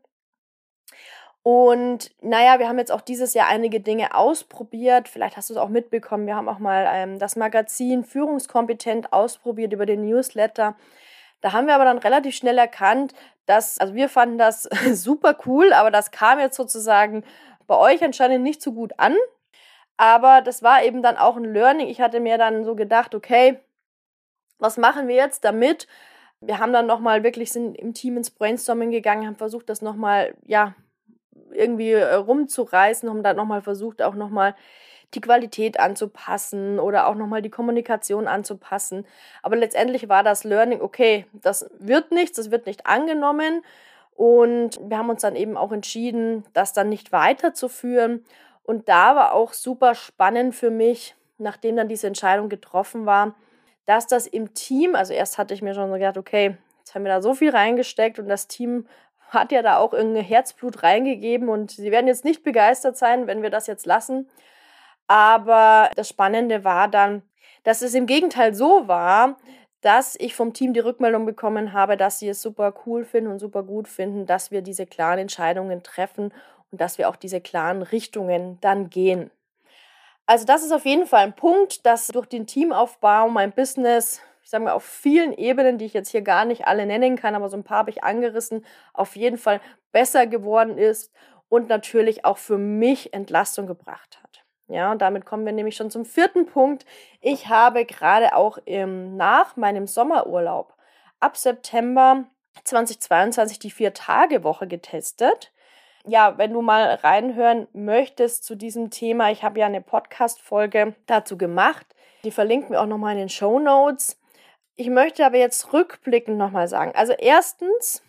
Und 1.42 2.12
naja, 2.22 2.60
wir 2.60 2.68
haben 2.68 2.78
jetzt 2.78 2.92
auch 2.92 3.02
dieses 3.02 3.34
Jahr 3.34 3.48
einige 3.48 3.80
Dinge 3.80 4.14
ausprobiert. 4.14 5.08
Vielleicht 5.08 5.36
hast 5.36 5.50
du 5.50 5.54
es 5.54 5.60
auch 5.60 5.70
mitbekommen. 5.70 6.28
Wir 6.28 6.36
haben 6.36 6.50
auch 6.50 6.60
mal 6.60 6.88
ähm, 6.94 7.18
das 7.18 7.36
Magazin 7.36 8.04
Führungskompetent 8.04 9.14
ausprobiert 9.14 9.74
über 9.74 9.86
den 9.86 10.06
Newsletter. 10.06 10.76
Da 11.41 11.53
haben 11.53 11.67
wir 11.67 11.75
aber 11.75 11.86
dann 11.86 11.98
relativ 12.00 12.36
schnell 12.36 12.58
erkannt, 12.58 13.13
dass, 13.46 13.79
also 13.79 13.96
wir 13.96 14.10
fanden 14.10 14.38
das 14.38 14.63
super 14.93 15.38
cool, 15.46 15.74
aber 15.74 15.91
das 15.91 16.12
kam 16.12 16.39
jetzt 16.39 16.58
sozusagen 16.58 17.24
bei 17.67 17.77
euch 17.77 18.03
anscheinend 18.03 18.43
nicht 18.43 18.62
so 18.62 18.74
gut 18.74 18.93
an. 18.98 19.15
Aber 19.98 20.41
das 20.41 20.63
war 20.63 20.84
eben 20.84 21.01
dann 21.01 21.17
auch 21.17 21.36
ein 21.36 21.53
Learning. 21.53 21.88
Ich 21.88 22.00
hatte 22.00 22.19
mir 22.19 22.38
dann 22.38 22.63
so 22.63 22.75
gedacht, 22.75 23.13
okay, 23.15 23.60
was 24.58 24.77
machen 24.77 25.08
wir 25.08 25.15
jetzt 25.15 25.43
damit? 25.43 25.88
Wir 26.41 26.60
haben 26.60 26.72
dann 26.72 26.86
nochmal 26.86 27.24
wirklich 27.24 27.51
sind 27.51 27.75
im 27.77 27.93
Team 27.93 28.15
ins 28.15 28.31
Brainstorming 28.31 28.91
gegangen, 28.91 29.27
haben 29.27 29.36
versucht, 29.36 29.69
das 29.69 29.81
nochmal, 29.81 30.36
ja, 30.46 30.74
irgendwie 31.51 31.91
äh, 31.91 32.13
rumzureißen, 32.13 33.10
haben 33.10 33.24
dann 33.24 33.36
nochmal 33.36 33.62
versucht, 33.62 34.01
auch 34.01 34.15
nochmal 34.15 34.55
die 35.13 35.22
Qualität 35.22 35.80
anzupassen 35.80 36.80
oder 36.80 37.08
auch 37.08 37.16
nochmal 37.16 37.42
die 37.42 37.50
Kommunikation 37.50 38.28
anzupassen. 38.28 39.06
Aber 39.42 39.56
letztendlich 39.56 40.10
war 40.10 40.24
das 40.24 40.44
Learning, 40.44 40.82
okay, 40.82 41.25
das 41.34 41.70
wird 41.80 42.12
nichts, 42.12 42.38
das 42.38 42.51
wird 42.51 42.66
nicht 42.66 42.86
angenommen. 42.86 43.63
Und 44.16 44.80
wir 44.84 44.98
haben 44.98 45.10
uns 45.10 45.22
dann 45.22 45.36
eben 45.36 45.58
auch 45.58 45.72
entschieden, 45.72 46.44
das 46.54 46.74
dann 46.74 46.89
nicht 46.89 47.12
weiterzuführen. 47.12 48.25
Und 48.63 48.89
da 48.89 49.16
war 49.16 49.34
auch 49.34 49.54
super 49.54 49.96
spannend 49.96 50.54
für 50.54 50.70
mich, 50.70 51.16
nachdem 51.38 51.75
dann 51.75 51.88
diese 51.88 52.08
Entscheidung 52.08 52.50
getroffen 52.50 53.06
war, 53.06 53.34
dass 53.86 54.06
das 54.06 54.28
im 54.28 54.54
Team, 54.54 54.94
also 54.94 55.13
erst 55.13 55.38
hatte 55.38 55.54
ich 55.54 55.63
mir 55.63 55.74
schon 55.74 55.89
so 55.89 55.96
gedacht, 55.96 56.18
okay, 56.18 56.58
jetzt 56.80 56.94
haben 56.94 57.04
wir 57.04 57.12
da 57.12 57.22
so 57.22 57.34
viel 57.34 57.50
reingesteckt 57.50 58.20
und 58.20 58.28
das 58.28 58.48
Team 58.48 58.86
hat 59.30 59.51
ja 59.51 59.62
da 59.62 59.78
auch 59.78 59.94
irgendein 59.94 60.24
Herzblut 60.24 60.84
reingegeben 60.84 61.50
und 61.50 61.72
sie 61.72 61.92
werden 61.92 62.08
jetzt 62.08 62.25
nicht 62.25 62.44
begeistert 62.44 62.98
sein, 62.98 63.28
wenn 63.28 63.42
wir 63.42 63.50
das 63.50 63.68
jetzt 63.68 63.86
lassen. 63.86 64.30
Aber 65.10 65.89
das 65.96 66.08
Spannende 66.10 66.63
war 66.63 66.88
dann, 66.88 67.24
dass 67.63 67.82
es 67.82 67.96
im 67.96 68.06
Gegenteil 68.06 68.54
so 68.54 68.88
war, 68.88 69.38
dass 69.82 70.16
ich 70.20 70.36
vom 70.36 70.54
Team 70.54 70.74
die 70.74 70.82
Rückmeldung 70.82 71.25
bekommen 71.25 71.74
habe, 71.74 71.98
dass 71.98 72.20
sie 72.20 72.30
es 72.30 72.42
super 72.44 72.74
cool 72.86 73.04
finden 73.06 73.32
und 73.32 73.39
super 73.39 73.63
gut 73.63 73.88
finden, 73.88 74.28
dass 74.28 74.51
wir 74.51 74.62
diese 74.62 74.86
klaren 74.86 75.20
Entscheidungen 75.20 75.82
treffen 75.84 76.32
und 76.72 76.80
dass 76.80 77.00
wir 77.00 77.10
auch 77.10 77.16
diese 77.16 77.42
klaren 77.42 77.82
Richtungen 77.82 78.60
dann 78.62 78.92
gehen. 78.92 79.32
Also 80.28 80.46
das 80.46 80.63
ist 80.63 80.72
auf 80.72 80.86
jeden 80.86 81.08
Fall 81.08 81.24
ein 81.25 81.36
Punkt, 81.36 81.86
dass 81.88 82.08
durch 82.08 82.28
den 82.28 82.46
Teamaufbau 82.46 83.30
mein 83.30 83.51
Business, 83.51 84.22
ich 84.44 84.50
sage 84.51 84.66
mal 84.66 84.74
auf 84.74 84.84
vielen 84.84 85.34
Ebenen, 85.34 85.80
die 85.80 85.86
ich 85.86 85.94
jetzt 85.94 86.10
hier 86.12 86.22
gar 86.22 86.46
nicht 86.46 86.68
alle 86.68 86.86
nennen 86.86 87.16
kann, 87.16 87.34
aber 87.34 87.50
so 87.50 87.58
ein 87.58 87.63
paar 87.63 87.80
habe 87.80 87.89
ich 87.89 88.04
angerissen, 88.04 88.63
auf 88.94 89.16
jeden 89.16 89.39
Fall 89.39 89.60
besser 89.92 90.28
geworden 90.28 90.78
ist 90.78 91.12
und 91.50 91.68
natürlich 91.68 92.25
auch 92.25 92.38
für 92.38 92.60
mich 92.60 93.12
Entlastung 93.13 93.66
gebracht 93.66 94.20
hat. 94.22 94.28
Ja, 94.70 94.92
und 94.92 95.02
damit 95.02 95.26
kommen 95.26 95.46
wir 95.46 95.52
nämlich 95.52 95.76
schon 95.76 95.90
zum 95.90 96.06
vierten 96.06 96.46
Punkt. 96.46 96.86
Ich 97.22 97.48
habe 97.48 97.86
gerade 97.86 98.36
auch 98.36 98.60
im, 98.66 99.18
nach 99.18 99.58
meinem 99.58 99.88
Sommerurlaub 99.88 100.76
ab 101.20 101.38
September 101.38 102.26
2022 102.64 103.58
die 103.58 103.72
Vier-Tage-Woche 103.72 104.68
getestet. 104.68 105.52
Ja, 106.06 106.38
wenn 106.38 106.54
du 106.54 106.62
mal 106.62 106.94
reinhören 106.94 107.68
möchtest 107.74 108.44
zu 108.44 108.56
diesem 108.56 108.92
Thema, 108.92 109.32
ich 109.32 109.44
habe 109.44 109.60
ja 109.60 109.66
eine 109.66 109.82
Podcast-Folge 109.82 110.96
dazu 111.08 111.36
gemacht. 111.36 111.88
Die 112.24 112.32
verlinken 112.32 112.72
wir 112.72 112.82
auch 112.82 112.86
nochmal 112.86 113.14
in 113.14 113.20
den 113.20 113.30
Show 113.30 113.60
Notes. 113.60 114.20
Ich 114.76 114.90
möchte 114.90 115.26
aber 115.26 115.38
jetzt 115.38 115.74
rückblickend 115.74 116.38
nochmal 116.38 116.68
sagen. 116.68 116.92
Also 116.94 117.14
erstens, 117.14 118.04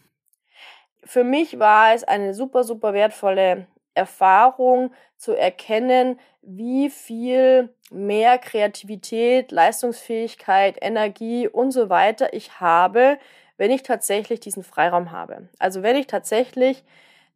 für 1.05 1.25
mich 1.25 1.59
war 1.59 1.95
es 1.95 2.05
eine 2.05 2.35
super, 2.35 2.65
super 2.65 2.93
wertvolle 2.93 3.67
Erfahrung 3.95 4.93
zu 5.21 5.37
erkennen, 5.37 6.19
wie 6.41 6.89
viel 6.89 7.69
mehr 7.91 8.39
Kreativität, 8.39 9.53
Leistungsfähigkeit, 9.53 10.79
Energie 10.81 11.47
und 11.47 11.73
so 11.73 11.91
weiter 11.91 12.33
ich 12.33 12.59
habe, 12.59 13.19
wenn 13.59 13.71
ich 13.71 13.83
tatsächlich 13.83 14.41
diesen 14.41 14.65
Freiraum 14.65 15.13
habe. 15.13 15.51
Also 15.59 15.83
wenn 15.83 15.97
ich 15.97 16.07
tatsächlich 16.07 16.83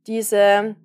diese, 0.07 0.77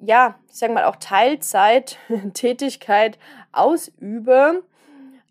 ja, 0.00 0.38
ich 0.48 0.56
sage 0.56 0.72
mal 0.72 0.84
auch 0.84 0.96
Teilzeit-Tätigkeit 0.96 3.18
ausübe. 3.52 4.62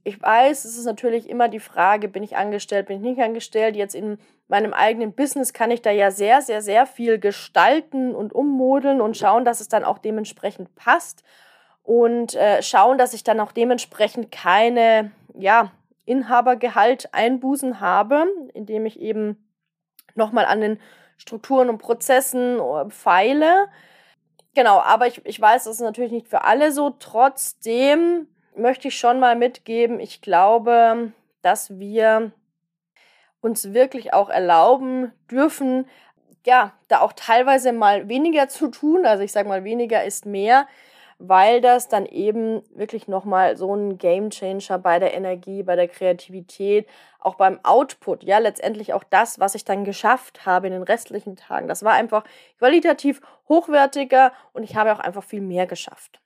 Ich 0.03 0.21
weiß, 0.21 0.63
es 0.63 0.77
ist 0.77 0.85
natürlich 0.85 1.27
immer 1.27 1.49
die 1.49 1.59
Frage, 1.59 2.07
bin 2.07 2.21
ich 2.21 2.37
angestellt, 2.37 2.85
bin 2.85 2.97
ich 2.97 3.03
nicht 3.03 3.19
angestellt. 3.19 3.75
Jetzt 3.75 3.95
in 3.95 4.19
meinem 4.50 4.74
eigenen 4.74 5.13
Business 5.13 5.53
kann 5.53 5.72
ich 5.72 5.82
da 5.82 5.91
ja 5.91 6.12
sehr, 6.12 6.41
sehr, 6.41 6.62
sehr 6.62 6.86
viel 6.86 7.20
gestalten 7.20 8.15
und 8.15 8.34
ummodeln 8.34 9.00
und 9.00 9.15
schauen, 9.15 9.46
dass 9.46 9.62
es 9.62 9.70
dann 9.70 9.84
auch 9.84 10.00
dementsprechend 10.00 10.75
passt 10.75 11.24
und 11.84 12.36
äh, 12.36 12.62
schauen, 12.62 12.98
dass 12.98 13.13
ich 13.13 13.24
dann 13.24 13.39
auch 13.39 13.51
dementsprechend 13.51 14.32
keine, 14.32 15.12
ja, 15.36 15.72
Inhabergehalt 16.06 17.13
einbußen 17.13 17.79
habe, 17.79 18.25
indem 18.56 18.88
ich 18.88 19.00
eben 19.00 19.38
nochmal 20.15 20.46
an 20.46 20.62
den 20.62 20.79
Strukturen 21.18 21.70
und 21.70 21.77
Prozessen 21.77 22.60
äh, 22.60 22.89
feile. 22.89 23.68
Genau, 24.56 24.79
aber 24.79 25.06
ich, 25.06 25.24
ich 25.25 25.39
weiß, 25.39 25.65
das 25.65 25.75
ist 25.75 25.82
natürlich 25.82 26.12
nicht 26.12 26.27
für 26.27 26.44
alle 26.44 26.72
so. 26.72 26.89
Trotzdem 26.89 28.27
möchte 28.56 28.88
ich 28.88 28.98
schon 28.98 29.20
mal 29.20 29.36
mitgeben, 29.36 30.00
ich 30.00 30.22
glaube, 30.22 31.12
dass 31.44 31.77
wir 31.77 32.32
uns 33.41 33.74
wirklich 33.74 34.13
auch 34.13 34.29
erlauben 34.29 35.12
dürfen, 35.29 35.88
ja, 36.46 36.74
da 36.88 37.01
auch 37.01 37.13
teilweise 37.13 37.74
mal 37.74 38.08
weniger 38.08 38.48
zu 38.48 38.69
tun. 38.69 39.05
Also 39.05 39.24
ich 39.24 39.31
sage 39.31 39.48
mal, 39.48 39.63
weniger 39.63 40.03
ist 40.03 40.25
mehr, 40.25 40.67
weil 41.19 41.60
das 41.60 41.89
dann 41.89 42.05
eben 42.05 42.63
wirklich 42.74 43.08
nochmal 43.08 43.58
so 43.58 43.75
ein 43.75 43.98
Game 43.98 44.29
Changer 44.29 44.79
bei 44.79 45.00
der 45.00 45.13
Energie, 45.13 45.63
bei 45.63 45.75
der 45.75 45.89
Kreativität, 45.89 46.88
auch 47.19 47.36
beim 47.36 47.60
Output, 47.63 48.24
ja, 48.24 48.38
letztendlich 48.38 48.93
auch 48.93 49.03
das, 49.03 49.39
was 49.39 49.53
ich 49.53 49.65
dann 49.65 49.84
geschafft 49.84 50.46
habe 50.46 50.67
in 50.67 50.74
den 50.74 50.84
restlichen 50.84 51.36
Tagen. 51.36 51.67
Das 51.67 51.84
war 51.84 51.93
einfach 51.93 52.24
qualitativ 52.58 53.22
hochwertiger 53.50 54.31
und 54.53 54.63
ich 54.63 54.77
habe 54.77 54.93
auch 54.93 55.00
einfach 55.00 55.24
viel 55.24 55.41
mehr 55.41 55.67
geschafft. 55.67 56.22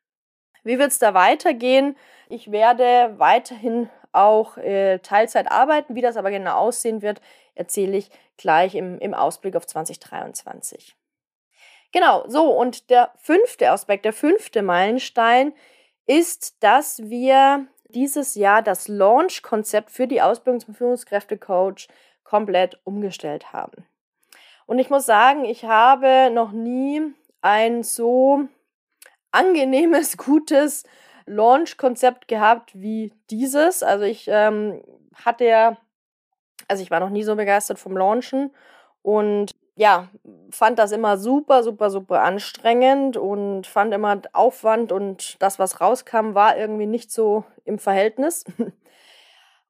Wie 0.64 0.80
wird 0.80 0.92
es 0.92 1.00
da 1.00 1.14
weitergehen? 1.14 1.98
Ich 2.30 2.52
werde 2.52 3.16
weiterhin 3.18 3.90
auch 4.14 4.58
äh, 4.58 5.00
Teilzeit 5.00 5.52
arbeiten. 5.52 5.96
Wie 5.96 6.02
das 6.02 6.18
aber 6.18 6.32
genau 6.32 6.58
aussehen 6.58 7.02
wird, 7.02 7.22
erzähle 7.56 7.98
ich 7.98 8.10
gleich 8.38 8.76
im, 8.76 9.00
im 9.00 9.14
Ausblick 9.14 9.56
auf 9.56 9.68
2023. 9.68 10.96
Genau, 11.92 12.24
so 12.28 12.50
und 12.50 12.90
der 12.90 13.12
fünfte 13.18 13.70
Aspekt, 13.70 14.06
der 14.06 14.14
fünfte 14.14 14.64
Meilenstein 14.64 15.54
ist, 16.08 16.64
dass 16.64 17.10
wir 17.10 17.68
dieses 17.86 18.34
Jahr 18.36 18.64
das 18.64 18.88
Launch-Konzept 18.88 19.92
für 19.92 20.08
die 20.08 20.22
Ausbildung 20.22 20.60
zum 20.60 20.74
Führungskräftecoach 20.74 21.88
komplett 22.24 22.80
umgestellt 22.84 23.54
haben. 23.54 23.86
Und 24.66 24.80
ich 24.80 24.90
muss 24.90 25.06
sagen, 25.06 25.46
ich 25.46 25.66
habe 25.66 26.32
noch 26.32 26.52
nie 26.52 27.02
ein 27.42 27.84
so 27.84 28.46
angenehmes, 29.32 30.18
gutes 30.18 30.84
Launch-Konzept 31.26 32.28
gehabt 32.28 32.72
wie 32.74 33.14
dieses. 33.30 33.84
Also 33.84 34.06
ich 34.06 34.28
ähm, 34.28 34.82
hatte 35.24 35.46
ja, 35.46 35.78
also 36.68 36.84
ich 36.84 36.92
war 36.92 37.00
noch 37.00 37.10
nie 37.10 37.24
so 37.24 37.36
begeistert 37.36 37.80
vom 37.80 37.98
Launchen 37.98 38.52
und 39.02 39.52
ja, 39.76 40.10
fand 40.52 40.78
das 40.78 40.92
immer 40.92 41.18
super, 41.18 41.64
super, 41.64 41.90
super 41.90 42.22
anstrengend 42.22 43.18
und 43.18 43.66
fand 43.66 43.94
immer 43.94 44.22
Aufwand 44.34 44.92
und 44.92 45.42
das, 45.42 45.58
was 45.58 45.82
rauskam, 45.82 46.36
war 46.36 46.58
irgendwie 46.58 46.86
nicht 46.86 47.12
so 47.12 47.44
im 47.66 47.80
Verhältnis. 47.80 48.46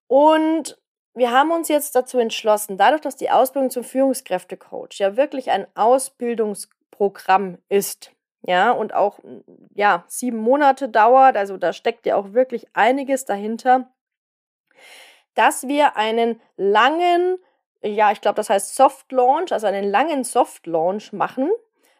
Und 0.07 0.77
wir 1.15 1.31
haben 1.31 1.51
uns 1.51 1.69
jetzt 1.69 1.95
dazu 1.95 2.19
entschlossen, 2.19 2.77
dadurch, 2.77 3.01
dass 3.01 3.15
die 3.15 3.31
Ausbildung 3.31 3.69
zum 3.71 3.83
Führungskräftecoach 3.83 4.99
ja 4.99 5.15
wirklich 5.15 5.49
ein 5.49 5.65
Ausbildungsprogramm 5.75 7.57
ist, 7.69 8.11
ja, 8.45 8.71
und 8.71 8.93
auch, 8.93 9.19
ja, 9.73 10.03
sieben 10.07 10.37
Monate 10.37 10.89
dauert, 10.89 11.37
also 11.37 11.57
da 11.57 11.71
steckt 11.71 12.05
ja 12.05 12.17
auch 12.17 12.33
wirklich 12.33 12.67
einiges 12.73 13.25
dahinter, 13.25 13.87
dass 15.33 15.67
wir 15.67 15.95
einen 15.95 16.41
langen, 16.57 17.37
ja, 17.81 18.11
ich 18.11 18.21
glaube, 18.21 18.35
das 18.35 18.49
heißt 18.49 18.75
Soft 18.75 19.11
Launch, 19.11 19.51
also 19.51 19.67
einen 19.67 19.89
langen 19.89 20.23
Soft 20.23 20.67
Launch 20.67 21.13
machen. 21.13 21.49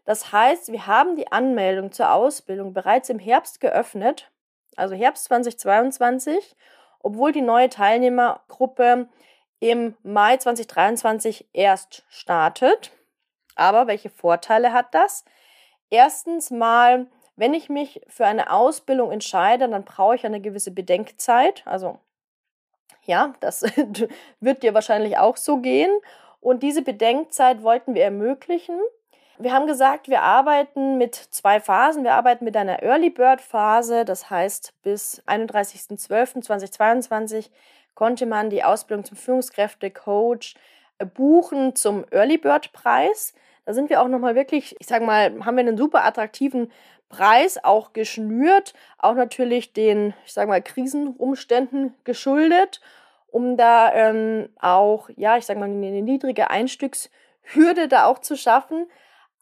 Das 0.05 0.33
heißt, 0.33 0.71
wir 0.71 0.85
haben 0.85 1.15
die 1.15 1.31
Anmeldung 1.31 1.93
zur 1.93 2.11
Ausbildung 2.11 2.73
bereits 2.73 3.09
im 3.09 3.19
Herbst 3.19 3.61
geöffnet, 3.61 4.29
also 4.75 4.95
Herbst 4.95 5.25
2022, 5.25 6.57
obwohl 6.99 7.31
die 7.31 7.41
neue 7.41 7.69
Teilnehmergruppe 7.69 9.07
im 9.59 9.95
Mai 10.03 10.35
2023 10.35 11.47
erst 11.53 12.03
startet. 12.09 12.91
Aber 13.55 13.87
welche 13.87 14.09
Vorteile 14.09 14.73
hat 14.73 14.93
das? 14.93 15.23
Erstens 15.93 16.49
mal, 16.49 17.05
wenn 17.35 17.53
ich 17.53 17.69
mich 17.69 18.01
für 18.07 18.25
eine 18.25 18.51
Ausbildung 18.51 19.11
entscheide, 19.11 19.69
dann 19.69 19.85
brauche 19.85 20.15
ich 20.15 20.25
eine 20.25 20.41
gewisse 20.41 20.71
Bedenkzeit. 20.71 21.61
Also 21.65 21.99
ja, 23.03 23.35
das 23.41 23.61
wird 24.39 24.63
dir 24.63 24.73
wahrscheinlich 24.73 25.19
auch 25.19 25.37
so 25.37 25.57
gehen. 25.57 25.91
Und 26.39 26.63
diese 26.63 26.81
Bedenkzeit 26.81 27.61
wollten 27.61 27.93
wir 27.93 28.03
ermöglichen. 28.03 28.79
Wir 29.37 29.53
haben 29.53 29.67
gesagt, 29.67 30.07
wir 30.07 30.23
arbeiten 30.23 30.97
mit 30.97 31.13
zwei 31.13 31.59
Phasen. 31.59 32.03
Wir 32.03 32.15
arbeiten 32.15 32.43
mit 32.43 32.57
einer 32.57 32.81
Early 32.81 33.11
Bird 33.11 33.41
Phase, 33.41 34.03
das 34.03 34.31
heißt 34.31 34.73
bis 34.81 35.21
31.12.2022 35.27 37.51
konnte 37.93 38.25
man 38.25 38.49
die 38.49 38.63
Ausbildung 38.63 39.05
zum 39.05 39.15
Führungskräfte-Coach 39.15 40.55
buchen 41.13 41.75
zum 41.75 42.03
Early 42.09 42.39
Bird 42.39 42.73
Preis. 42.73 43.35
Da 43.65 43.73
sind 43.73 43.89
wir 43.89 44.01
auch 44.01 44.07
nochmal 44.07 44.35
wirklich, 44.35 44.75
ich 44.79 44.87
sage 44.87 45.05
mal, 45.05 45.45
haben 45.45 45.55
wir 45.55 45.61
einen 45.61 45.77
super 45.77 46.03
attraktiven 46.03 46.71
Preis 47.09 47.63
auch 47.63 47.93
geschnürt, 47.93 48.73
auch 48.97 49.13
natürlich 49.13 49.73
den, 49.73 50.13
ich 50.25 50.33
sage 50.33 50.49
mal, 50.49 50.61
Krisenumständen 50.61 51.93
geschuldet, 52.03 52.81
um 53.27 53.55
da 53.55 53.93
ähm, 53.93 54.49
auch, 54.59 55.09
ja, 55.15 55.37
ich 55.37 55.45
sage 55.45 55.59
mal, 55.59 55.69
eine 55.69 56.01
niedrige 56.01 56.49
Einstiegshürde 56.49 57.87
da 57.87 58.05
auch 58.05 58.19
zu 58.19 58.35
schaffen. 58.35 58.87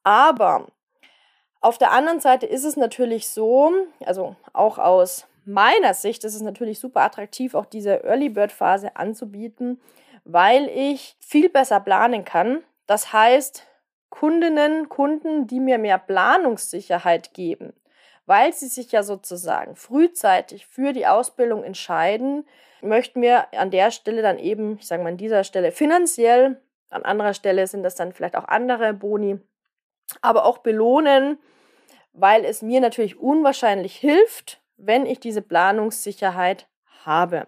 Aber 0.04 0.68
auf 1.62 1.78
der 1.78 1.92
anderen 1.92 2.20
Seite 2.20 2.46
ist 2.46 2.64
es 2.64 2.76
natürlich 2.76 3.30
so, 3.30 3.72
also 4.06 4.36
auch 4.54 4.78
aus 4.78 5.28
meiner 5.46 5.94
Sicht 5.94 6.24
ist 6.24 6.36
es 6.36 6.42
natürlich 6.42 6.80
super 6.80 7.02
attraktiv, 7.02 7.56
auch 7.56 7.66
diese 7.66 8.04
Early 8.04 8.30
Bird 8.30 8.52
Phase 8.52 8.96
anzubieten, 8.96 9.80
weil 10.24 10.68
ich 10.68 11.16
viel 11.20 11.50
besser 11.50 11.80
planen 11.80 12.26
kann. 12.26 12.64
Das 12.86 13.14
heißt, 13.14 13.68
Kundinnen, 14.12 14.90
Kunden, 14.90 15.48
die 15.48 15.60
mir 15.60 15.80
mehr 15.80 15.98
Planungssicherheit 15.98 17.34
geben, 17.34 17.74
weil 18.28 18.54
sie 18.54 18.68
sich 18.68 18.92
ja 18.92 19.02
sozusagen 19.02 19.76
frühzeitig 19.76 20.68
für 20.68 20.94
die 20.94 21.08
Ausbildung 21.08 21.64
entscheiden, 21.64 22.46
möchten 22.82 23.22
wir 23.24 23.52
an 23.58 23.72
der 23.72 23.90
Stelle 23.90 24.22
dann 24.22 24.38
eben, 24.38 24.78
ich 24.78 24.86
sage 24.86 25.02
mal 25.02 25.10
an 25.10 25.18
dieser 25.18 25.44
Stelle 25.44 25.72
finanziell, 25.72 26.62
an 26.92 27.04
anderer 27.04 27.34
Stelle 27.34 27.66
sind 27.66 27.84
das 27.84 27.96
dann 27.96 28.14
vielleicht 28.14 28.36
auch 28.36 28.48
andere 28.48 28.94
Boni, 28.94 29.40
aber 30.22 30.46
auch 30.46 30.60
belohnen, 30.60 31.40
weil 32.14 32.44
es 32.46 32.62
mir 32.62 32.82
natürlich 32.82 33.18
unwahrscheinlich 33.18 33.96
hilft, 33.96 34.62
wenn 34.76 35.06
ich 35.06 35.20
diese 35.20 35.42
Planungssicherheit 35.42 36.68
habe. 37.06 37.48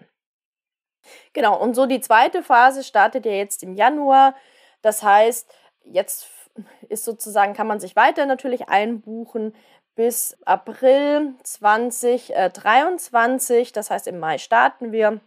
Genau, 1.34 1.60
und 1.60 1.76
so 1.76 1.86
die 1.86 2.00
zweite 2.00 2.42
Phase 2.42 2.84
startet 2.84 3.26
ja 3.26 3.34
jetzt 3.34 3.64
im 3.64 3.74
Januar. 3.74 4.36
Das 4.82 5.04
heißt, 5.04 5.54
jetzt 5.84 6.26
ist 6.90 7.06
sozusagen, 7.06 7.54
kann 7.54 7.68
man 7.68 7.80
sich 7.80 7.96
weiter 7.96 8.26
natürlich 8.26 8.70
einbuchen 8.70 9.54
bis 9.96 10.38
April 10.46 11.34
2023. 11.44 13.72
Das 13.72 13.90
heißt, 13.90 14.08
im 14.08 14.20
Mai 14.20 14.38
starten 14.38 14.92
wir. 14.92 15.22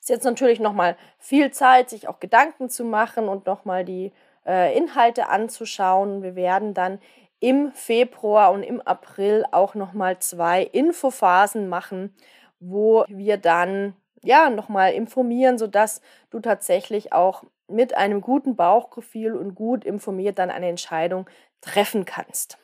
Ist 0.00 0.08
jetzt 0.08 0.24
natürlich 0.24 0.60
nochmal 0.60 0.96
viel 1.18 1.50
Zeit, 1.50 1.90
sich 1.90 2.08
auch 2.08 2.20
Gedanken 2.20 2.70
zu 2.70 2.84
machen 2.84 3.28
und 3.28 3.46
nochmal 3.46 3.84
die 3.84 4.12
äh, 4.46 4.76
Inhalte 4.76 5.28
anzuschauen. 5.28 6.22
Wir 6.22 6.34
werden 6.34 6.74
dann 6.74 7.00
im 7.38 7.72
Februar 7.72 8.52
und 8.52 8.62
im 8.62 8.80
April 8.80 9.44
auch 9.50 9.74
nochmal 9.74 10.18
zwei 10.18 10.62
Infophasen 10.62 11.68
machen, 11.68 12.14
wo 12.60 13.04
wir 13.08 13.36
dann 13.36 13.94
ja 14.22 14.50
nochmal 14.50 14.92
informieren, 14.92 15.58
sodass 15.58 16.00
du 16.30 16.40
tatsächlich 16.40 17.12
auch 17.12 17.44
mit 17.70 17.94
einem 17.96 18.20
guten 18.20 18.56
Bauchgefühl 18.56 19.34
und 19.36 19.54
gut 19.54 19.84
informiert 19.84 20.38
dann 20.38 20.50
eine 20.50 20.68
Entscheidung 20.68 21.28
treffen 21.60 22.04
kannst. 22.04 22.58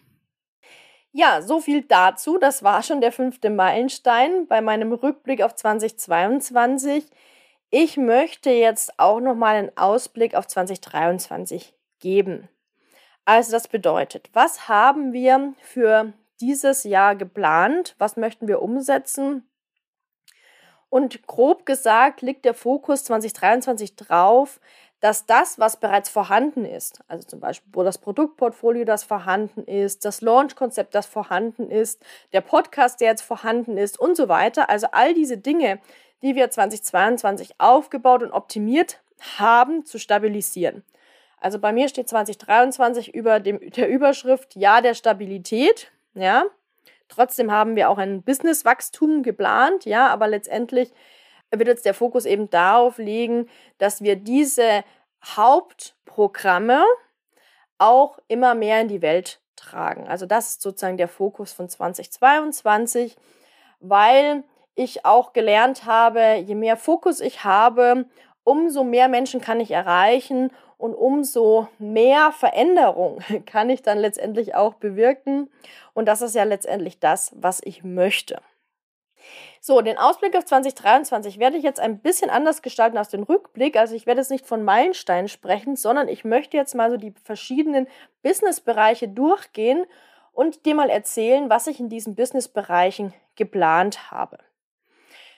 Ja, 1.12 1.40
so 1.40 1.60
viel 1.60 1.82
dazu. 1.82 2.36
Das 2.36 2.62
war 2.62 2.82
schon 2.82 3.00
der 3.00 3.12
fünfte 3.12 3.48
Meilenstein 3.48 4.46
bei 4.46 4.60
meinem 4.60 4.92
Rückblick 4.92 5.42
auf 5.42 5.54
2022. 5.54 7.06
Ich 7.70 7.96
möchte 7.96 8.50
jetzt 8.50 8.98
auch 8.98 9.20
noch 9.20 9.34
mal 9.34 9.56
einen 9.56 9.76
Ausblick 9.76 10.34
auf 10.34 10.46
2023 10.46 11.74
geben. 12.00 12.48
Also 13.24 13.52
das 13.52 13.66
bedeutet, 13.66 14.30
was 14.34 14.68
haben 14.68 15.12
wir 15.12 15.54
für 15.60 16.12
dieses 16.40 16.84
Jahr 16.84 17.16
geplant? 17.16 17.94
Was 17.98 18.16
möchten 18.16 18.46
wir 18.46 18.62
umsetzen? 18.62 19.48
Und 20.88 21.26
grob 21.26 21.66
gesagt 21.66 22.22
liegt 22.22 22.44
der 22.44 22.54
Fokus 22.54 23.04
2023 23.04 23.96
drauf, 23.96 24.60
dass 25.00 25.26
das, 25.26 25.58
was 25.58 25.78
bereits 25.78 26.08
vorhanden 26.08 26.64
ist, 26.64 27.00
also 27.08 27.26
zum 27.26 27.40
Beispiel 27.40 27.70
wo 27.72 27.82
das 27.82 27.98
Produktportfolio, 27.98 28.84
das 28.84 29.04
vorhanden 29.04 29.64
ist, 29.64 30.04
das 30.04 30.20
Launch-Konzept, 30.20 30.94
das 30.94 31.06
vorhanden 31.06 31.70
ist, 31.70 32.02
der 32.32 32.40
Podcast, 32.40 33.00
der 33.00 33.10
jetzt 33.10 33.22
vorhanden 33.22 33.76
ist 33.76 33.98
und 33.98 34.16
so 34.16 34.28
weiter, 34.28 34.70
also 34.70 34.88
all 34.92 35.12
diese 35.14 35.36
Dinge, 35.36 35.80
die 36.22 36.34
wir 36.34 36.50
2022 36.50 37.54
aufgebaut 37.58 38.22
und 38.22 38.32
optimiert 38.32 39.00
haben, 39.38 39.84
zu 39.84 39.98
stabilisieren. 39.98 40.82
Also 41.38 41.58
bei 41.58 41.72
mir 41.72 41.88
steht 41.88 42.08
2023 42.08 43.14
über 43.14 43.40
dem, 43.40 43.60
der 43.70 43.88
Überschrift 43.88 44.56
Ja 44.56 44.80
der 44.80 44.94
Stabilität. 44.94 45.92
Ja. 46.14 46.44
Trotzdem 47.08 47.52
haben 47.52 47.76
wir 47.76 47.90
auch 47.90 47.98
ein 47.98 48.22
Businesswachstum 48.22 49.22
geplant, 49.22 49.84
ja, 49.84 50.08
aber 50.08 50.26
letztendlich 50.26 50.92
wird 51.50 51.68
jetzt 51.68 51.84
der 51.84 51.94
Fokus 51.94 52.24
eben 52.24 52.50
darauf 52.50 52.98
liegen, 52.98 53.48
dass 53.78 54.02
wir 54.02 54.16
diese 54.16 54.84
Hauptprogramme 55.24 56.84
auch 57.78 58.18
immer 58.28 58.54
mehr 58.54 58.80
in 58.80 58.88
die 58.88 59.02
Welt 59.02 59.40
tragen. 59.56 60.06
Also 60.06 60.26
das 60.26 60.50
ist 60.50 60.62
sozusagen 60.62 60.96
der 60.96 61.08
Fokus 61.08 61.52
von 61.52 61.68
2022, 61.68 63.16
weil 63.80 64.44
ich 64.74 65.04
auch 65.04 65.32
gelernt 65.32 65.86
habe, 65.86 66.34
je 66.36 66.54
mehr 66.54 66.76
Fokus 66.76 67.20
ich 67.20 67.44
habe, 67.44 68.06
umso 68.44 68.84
mehr 68.84 69.08
Menschen 69.08 69.40
kann 69.40 69.60
ich 69.60 69.70
erreichen 69.70 70.50
und 70.78 70.94
umso 70.94 71.68
mehr 71.78 72.32
Veränderung 72.32 73.18
kann 73.46 73.70
ich 73.70 73.82
dann 73.82 73.98
letztendlich 73.98 74.54
auch 74.54 74.74
bewirken. 74.74 75.50
Und 75.94 76.06
das 76.06 76.22
ist 76.22 76.34
ja 76.34 76.44
letztendlich 76.44 77.00
das, 77.00 77.32
was 77.34 77.60
ich 77.64 77.82
möchte. 77.82 78.40
So, 79.66 79.80
den 79.80 79.98
Ausblick 79.98 80.36
auf 80.36 80.44
2023 80.44 81.40
werde 81.40 81.56
ich 81.56 81.64
jetzt 81.64 81.80
ein 81.80 81.98
bisschen 81.98 82.30
anders 82.30 82.62
gestalten 82.62 82.96
als 82.96 83.08
den 83.08 83.24
Rückblick. 83.24 83.76
Also 83.76 83.96
ich 83.96 84.06
werde 84.06 84.20
jetzt 84.20 84.30
nicht 84.30 84.46
von 84.46 84.62
Meilensteinen 84.62 85.26
sprechen, 85.26 85.74
sondern 85.74 86.06
ich 86.06 86.24
möchte 86.24 86.56
jetzt 86.56 86.76
mal 86.76 86.88
so 86.88 86.96
die 86.96 87.12
verschiedenen 87.24 87.88
Businessbereiche 88.22 89.08
durchgehen 89.08 89.84
und 90.30 90.66
dir 90.66 90.76
mal 90.76 90.88
erzählen, 90.88 91.50
was 91.50 91.66
ich 91.66 91.80
in 91.80 91.88
diesen 91.88 92.14
Businessbereichen 92.14 93.12
geplant 93.34 94.12
habe. 94.12 94.38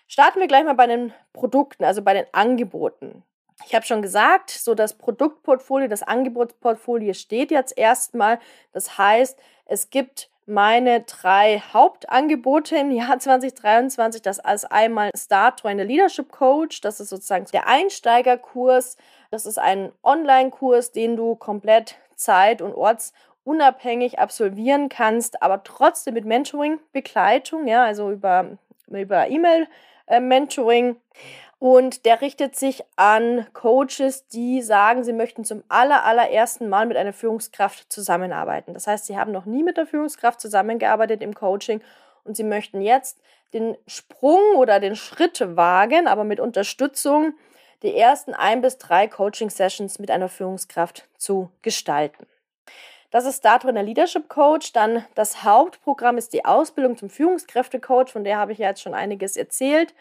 Starten 0.06 0.40
wir 0.40 0.46
gleich 0.46 0.64
mal 0.64 0.74
bei 0.74 0.88
den 0.88 1.14
Produkten, 1.32 1.84
also 1.84 2.02
bei 2.02 2.12
den 2.12 2.26
Angeboten. 2.32 3.22
Ich 3.64 3.74
habe 3.74 3.86
schon 3.86 4.02
gesagt, 4.02 4.50
so 4.50 4.74
das 4.74 4.98
Produktportfolio, 4.98 5.88
das 5.88 6.02
Angebotsportfolio 6.02 7.14
steht 7.14 7.50
jetzt 7.50 7.78
erstmal. 7.78 8.40
Das 8.74 8.98
heißt, 8.98 9.38
es 9.64 9.88
gibt 9.88 10.28
meine 10.48 11.02
drei 11.02 11.62
Hauptangebote 11.72 12.76
im 12.76 12.90
Jahr 12.90 13.18
2023. 13.20 14.22
Das 14.22 14.38
ist 14.38 14.64
einmal 14.64 15.10
Start 15.16 15.60
Trainer 15.60 15.84
Leadership 15.84 16.32
Coach. 16.32 16.80
Das 16.80 17.00
ist 17.00 17.10
sozusagen 17.10 17.46
der 17.52 17.68
Einsteigerkurs. 17.68 18.96
Das 19.30 19.46
ist 19.46 19.58
ein 19.58 19.92
Online-Kurs, 20.02 20.92
den 20.92 21.16
du 21.16 21.36
komplett 21.36 21.96
zeit- 22.14 22.62
und 22.62 22.74
ortsunabhängig 22.74 24.18
absolvieren 24.18 24.88
kannst, 24.88 25.42
aber 25.42 25.62
trotzdem 25.62 26.14
mit 26.14 26.24
Mentoring-Begleitung, 26.24 27.66
ja, 27.68 27.84
also 27.84 28.10
über, 28.10 28.58
über 28.88 29.28
E-Mail-Mentoring. 29.28 30.96
Und 31.58 32.04
der 32.04 32.20
richtet 32.20 32.54
sich 32.54 32.84
an 32.94 33.46
Coaches, 33.52 34.28
die 34.28 34.62
sagen, 34.62 35.02
sie 35.02 35.12
möchten 35.12 35.44
zum 35.44 35.64
aller, 35.68 36.04
allerersten 36.04 36.68
Mal 36.68 36.86
mit 36.86 36.96
einer 36.96 37.12
Führungskraft 37.12 37.92
zusammenarbeiten. 37.92 38.74
Das 38.74 38.86
heißt, 38.86 39.06
sie 39.06 39.18
haben 39.18 39.32
noch 39.32 39.44
nie 39.44 39.64
mit 39.64 39.76
der 39.76 39.86
Führungskraft 39.86 40.40
zusammengearbeitet 40.40 41.20
im 41.20 41.34
Coaching 41.34 41.80
und 42.22 42.36
sie 42.36 42.44
möchten 42.44 42.80
jetzt 42.80 43.18
den 43.52 43.76
Sprung 43.88 44.40
oder 44.56 44.78
den 44.78 44.94
Schritt 44.94 45.40
wagen, 45.56 46.06
aber 46.06 46.22
mit 46.22 46.38
Unterstützung 46.38 47.34
die 47.82 47.96
ersten 47.96 48.34
ein 48.34 48.60
bis 48.60 48.78
drei 48.78 49.08
Coaching-Sessions 49.08 49.98
mit 49.98 50.10
einer 50.10 50.28
Führungskraft 50.28 51.08
zu 51.16 51.50
gestalten. 51.62 52.26
Das 53.10 53.24
ist 53.24 53.44
darin 53.44 53.74
der 53.74 53.84
Leadership 53.84 54.28
Coach. 54.28 54.72
Dann 54.72 55.04
das 55.14 55.42
Hauptprogramm 55.42 56.18
ist 56.18 56.32
die 56.32 56.44
Ausbildung 56.44 56.96
zum 56.96 57.08
Führungskräftecoach, 57.08 58.10
von 58.10 58.24
der 58.24 58.36
habe 58.36 58.52
ich 58.52 58.58
ja 58.58 58.68
jetzt 58.68 58.82
schon 58.82 58.94
einiges 58.94 59.36
erzählt. 59.36 59.94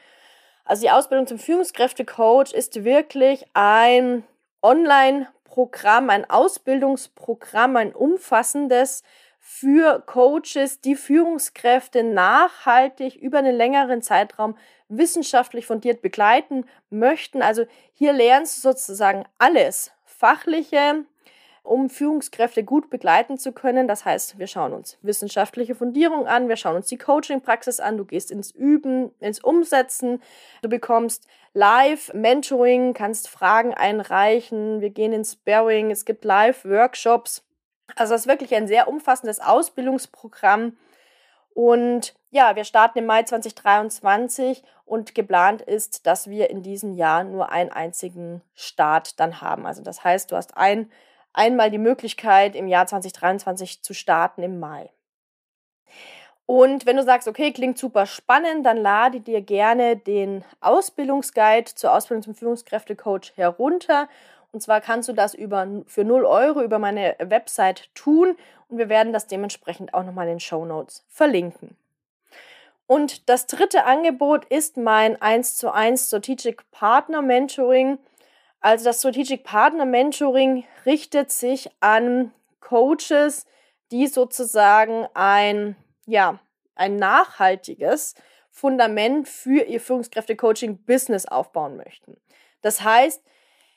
Also 0.67 0.81
die 0.81 0.91
Ausbildung 0.91 1.27
zum 1.27 1.39
Führungskräftecoach 1.39 2.51
ist 2.51 2.83
wirklich 2.83 3.45
ein 3.53 4.23
Online-Programm, 4.61 6.09
ein 6.09 6.29
Ausbildungsprogramm, 6.29 7.77
ein 7.77 7.95
umfassendes 7.95 9.03
für 9.39 10.03
Coaches, 10.05 10.81
die 10.81 10.95
Führungskräfte 10.95 12.03
nachhaltig 12.03 13.15
über 13.15 13.37
einen 13.37 13.55
längeren 13.55 14.01
Zeitraum 14.01 14.57
wissenschaftlich 14.89 15.65
fundiert 15.65 16.01
begleiten 16.01 16.65
möchten. 16.89 17.41
Also 17.41 17.65
hier 17.93 18.11
lernst 18.11 18.57
du 18.57 18.73
sozusagen 18.73 19.23
alles. 19.37 19.93
Fachliche, 20.03 21.05
um 21.67 21.89
Führungskräfte 21.89 22.63
gut 22.63 22.89
begleiten 22.89 23.37
zu 23.37 23.51
können. 23.51 23.87
Das 23.87 24.05
heißt, 24.05 24.39
wir 24.39 24.47
schauen 24.47 24.73
uns 24.73 24.97
wissenschaftliche 25.01 25.75
Fundierung 25.75 26.27
an, 26.27 26.49
wir 26.49 26.55
schauen 26.55 26.75
uns 26.75 26.87
die 26.87 26.97
Coaching-Praxis 26.97 27.79
an, 27.79 27.97
du 27.97 28.05
gehst 28.05 28.31
ins 28.31 28.51
Üben, 28.51 29.11
ins 29.19 29.43
Umsetzen, 29.43 30.21
du 30.61 30.69
bekommst 30.69 31.27
Live-Mentoring, 31.53 32.93
kannst 32.93 33.29
Fragen 33.29 33.73
einreichen, 33.73 34.81
wir 34.81 34.89
gehen 34.89 35.13
ins 35.13 35.33
Sparring, 35.33 35.91
es 35.91 36.05
gibt 36.05 36.23
Live-Workshops. 36.23 37.43
Also 37.95 38.13
das 38.13 38.21
ist 38.21 38.27
wirklich 38.27 38.55
ein 38.55 38.67
sehr 38.67 38.87
umfassendes 38.87 39.39
Ausbildungsprogramm. 39.39 40.77
Und 41.53 42.13
ja, 42.29 42.55
wir 42.55 42.65
starten 42.65 42.99
im 42.99 43.05
Mai 43.07 43.23
2023 43.23 44.61
und 44.85 45.15
geplant 45.15 45.61
ist, 45.63 46.05
dass 46.05 46.29
wir 46.29 46.49
in 46.49 46.61
diesem 46.61 46.93
Jahr 46.93 47.23
nur 47.23 47.51
einen 47.51 47.71
einzigen 47.71 48.41
Start 48.53 49.19
dann 49.19 49.41
haben. 49.41 49.65
Also 49.65 49.81
das 49.81 50.03
heißt, 50.03 50.31
du 50.31 50.35
hast 50.35 50.55
ein 50.55 50.91
einmal 51.37 51.71
die 51.71 51.77
Möglichkeit, 51.77 52.55
im 52.55 52.67
Jahr 52.67 52.87
2023 52.87 53.83
zu 53.83 53.93
starten 53.93 54.43
im 54.43 54.59
Mai. 54.59 54.89
Und 56.45 56.85
wenn 56.85 56.95
du 56.95 57.03
sagst, 57.03 57.27
okay, 57.27 57.51
klingt 57.51 57.77
super 57.77 58.05
spannend, 58.05 58.65
dann 58.65 58.77
lade 58.77 59.19
dir 59.19 59.41
gerne 59.41 59.97
den 59.97 60.45
Ausbildungsguide 60.61 61.75
zur 61.75 61.93
Ausbildung 61.93 62.23
zum 62.23 62.35
Führungskräftecoach 62.35 63.33
herunter. 63.35 64.07
Und 64.53 64.61
zwar 64.61 64.79
kannst 64.79 65.09
du 65.09 65.13
das 65.13 65.33
über, 65.33 65.67
für 65.87 66.05
0 66.05 66.25
Euro 66.25 66.61
über 66.61 66.79
meine 66.79 67.15
Website 67.19 67.93
tun 67.93 68.37
und 68.69 68.77
wir 68.77 68.87
werden 68.87 69.11
das 69.11 69.27
dementsprechend 69.27 69.93
auch 69.93 70.03
nochmal 70.03 70.27
in 70.27 70.35
den 70.35 70.39
Show 70.39 70.65
Notes 70.65 71.05
verlinken. 71.09 71.75
Und 72.87 73.27
das 73.27 73.47
dritte 73.47 73.83
Angebot 73.83 74.45
ist 74.45 74.77
mein 74.77 75.21
1 75.21 75.57
zu 75.57 75.73
1 75.73 76.07
Strategic 76.07 76.71
Partner 76.71 77.21
Mentoring. 77.21 77.99
Also 78.59 78.85
das 78.85 78.99
Strategic 78.99 79.43
Partner 79.43 79.85
Mentoring 79.85 80.65
richtet 80.85 81.31
sich 81.31 81.69
an 81.79 82.33
Coaches, 82.59 83.45
die 83.91 84.07
sozusagen 84.07 85.07
ein, 85.13 85.75
ja, 86.05 86.39
ein 86.75 86.95
nachhaltiges 86.95 88.15
Fundament 88.49 89.27
für 89.27 89.63
ihr 89.63 89.79
Führungskräfte-Coaching-Business 89.79 91.27
aufbauen 91.27 91.77
möchten. 91.77 92.17
Das 92.61 92.83
heißt, 92.83 93.23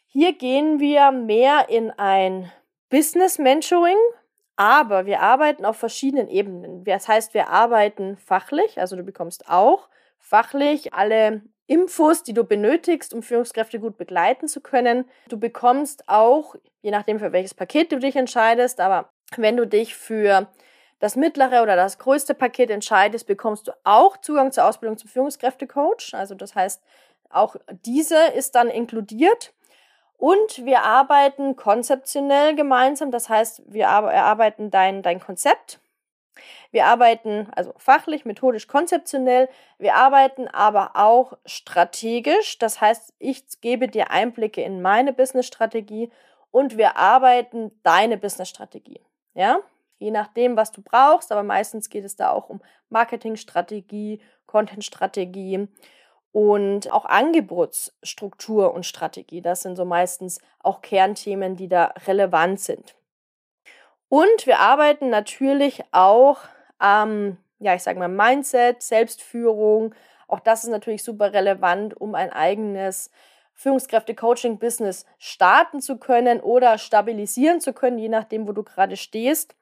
hier 0.07 0.33
gehen 0.33 0.81
wir 0.81 1.13
mehr 1.13 1.69
in 1.69 1.91
ein 1.91 2.51
Business-Mentoring, 2.89 3.99
aber 4.57 5.07
wir 5.07 5.21
arbeiten 5.21 5.65
auf 5.65 5.77
verschiedenen 5.77 6.29
Ebenen. 6.29 6.85
Das 6.85 7.07
heißt, 7.07 7.35
wir 7.35 7.49
arbeiten 7.51 8.17
fachlich, 8.17 8.81
also 8.81 8.97
du 8.97 9.05
bekommst 9.05 9.49
auch 9.49 9.89
fachlich 10.19 10.93
alle 10.95 11.43
Infos, 11.71 12.25
die 12.25 12.35
du 12.35 12.43
benötigst, 12.43 13.15
um 13.15 13.23
Führungskräfte 13.23 13.79
gut 13.79 13.97
begleiten 13.97 14.49
zu 14.49 14.61
können. 14.61 15.09
Du 15.29 15.39
bekommst 15.39 16.09
auch, 16.09 16.57
je 16.83 16.91
nachdem 16.91 17.21
für 17.21 17.31
welches 17.31 17.55
Paket 17.55 17.93
du 17.93 18.01
dich 18.01 18.17
entscheidest, 18.17 18.81
aber 18.81 19.11
wenn 19.37 19.57
du 19.57 19.69
dich 19.69 19.95
für 19.95 20.49
das 20.99 21.15
mittlere 21.15 21.63
oder 21.63 21.77
das 21.77 21.99
größte 21.99 22.35
Paket 22.35 22.71
entscheidest, 22.71 23.29
bekommst 23.29 23.69
du 23.69 23.73
auch 23.85 24.17
Zugang 24.17 24.51
zur 24.51 24.65
Ausbildung 24.65 24.99
zum 24.99 25.09
Führungskräftecoach. 25.11 26.13
Also 26.13 26.35
das 26.35 26.57
heißt, 26.57 26.83
auch 27.31 27.55
diese 27.87 28.19
ist 28.35 28.57
dann 28.57 28.69
inkludiert. 28.69 29.53
Und 30.17 30.65
wir 30.65 30.83
arbeiten 30.83 31.55
konzeptionell 31.55 32.57
gemeinsam. 32.57 33.13
Das 33.13 33.29
heißt, 33.29 33.63
wir 33.67 33.85
erarbeiten 33.85 34.73
dein, 34.73 35.03
dein 35.03 35.21
Konzept. 35.21 35.79
Wir 36.71 36.87
arbeiten 36.87 37.49
also 37.55 37.75
fachlich, 37.77 38.25
methodisch, 38.25 38.67
konzeptionell. 38.67 39.49
Wir 39.79 39.97
arbeiten 39.97 40.49
aber 40.49 40.93
auch 40.95 41.37
strategisch. 41.45 42.59
Das 42.59 42.81
heißt, 42.81 43.15
ich 43.19 43.45
gebe 43.61 43.89
dir 43.89 44.11
Einblicke 44.11 44.63
in 44.63 44.83
meine 44.83 45.13
Business-Strategie 45.13 46.11
und 46.51 46.77
wir 46.77 46.97
arbeiten 46.97 47.73
deine 47.83 48.17
Business-Strategie. 48.17 49.01
Ja? 49.35 49.61
Je 49.99 50.11
nachdem, 50.11 50.57
was 50.57 50.73
du 50.73 50.83
brauchst, 50.83 51.31
aber 51.33 51.43
meistens 51.43 51.91
geht 51.91 52.05
es 52.05 52.17
da 52.17 52.31
auch 52.31 52.49
um 52.49 52.61
Marketingstrategie, 52.89 54.21
Contentstrategie 54.47 55.69
und 56.33 56.93
auch 56.93 57.05
Angebotsstruktur 57.05 58.73
und 58.73 58.87
Strategie. 58.87 59.43
Das 59.43 59.63
sind 59.63 59.77
so 59.77 59.85
meistens 59.85 60.41
auch 60.61 60.81
Kernthemen, 60.81 61.57
die 61.57 61.69
da 61.69 61.93
relevant 62.07 62.61
sind. 62.61 62.95
Und 64.11 64.47
wir 64.47 64.59
arbeiten 64.59 65.09
natürlich 65.09 65.85
auch 65.93 66.41
am, 66.79 67.39
ja, 67.61 67.77
ich 67.77 67.83
sage 67.85 68.01
mal, 68.01 68.09
Mindset, 68.09 68.83
Selbstführung. 68.83 69.95
Auch 70.27 70.41
das 70.41 70.65
ist 70.65 70.71
natürlich 70.71 71.05
super 71.05 71.33
relevant, 71.33 71.99
um 71.99 72.17
ein 72.17 72.33
eigenes 72.33 73.13
Führungskräfte-Coaching-Business 73.55 75.07
starten 75.19 75.81
zu 75.81 75.97
können 75.97 76.41
oder 76.41 76.77
stabilisieren 76.77 77.61
zu 77.61 77.73
können, 77.73 77.99
je 77.99 78.09
nachdem, 78.09 78.49
wo 78.49 78.53
du 78.53 78.65
gerade 78.65 78.97
stehst. 78.97 79.55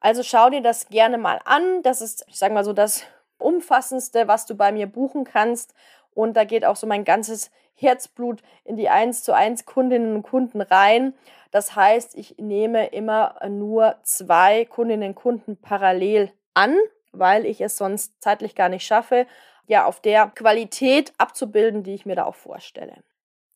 Also 0.00 0.24
schau 0.24 0.50
dir 0.50 0.62
das 0.62 0.88
gerne 0.88 1.16
mal 1.16 1.40
an. 1.44 1.82
Das 1.84 2.00
ist, 2.00 2.24
ich 2.26 2.38
sage 2.38 2.54
mal 2.54 2.64
so, 2.64 2.72
das 2.72 3.04
umfassendste, 3.38 4.26
was 4.26 4.46
du 4.46 4.56
bei 4.56 4.72
mir 4.72 4.88
buchen 4.88 5.22
kannst. 5.22 5.74
Und 6.12 6.36
da 6.36 6.42
geht 6.42 6.64
auch 6.64 6.76
so 6.76 6.88
mein 6.88 7.04
ganzes 7.04 7.52
Herzblut 7.76 8.42
in 8.64 8.76
die 8.76 8.88
1 8.88 9.22
zu 9.22 9.34
1 9.34 9.66
Kundinnen 9.66 10.16
und 10.16 10.22
Kunden 10.22 10.60
rein. 10.60 11.14
Das 11.50 11.76
heißt, 11.76 12.16
ich 12.16 12.36
nehme 12.38 12.88
immer 12.88 13.36
nur 13.48 13.96
zwei 14.02 14.64
Kundinnen 14.64 15.10
und 15.10 15.14
Kunden 15.14 15.56
parallel 15.56 16.32
an, 16.54 16.76
weil 17.12 17.46
ich 17.46 17.60
es 17.60 17.76
sonst 17.76 18.14
zeitlich 18.20 18.54
gar 18.54 18.68
nicht 18.68 18.86
schaffe, 18.86 19.26
ja, 19.66 19.84
auf 19.84 20.00
der 20.00 20.30
Qualität 20.34 21.12
abzubilden, 21.18 21.82
die 21.82 21.94
ich 21.94 22.06
mir 22.06 22.16
da 22.16 22.24
auch 22.24 22.34
vorstelle. 22.34 22.94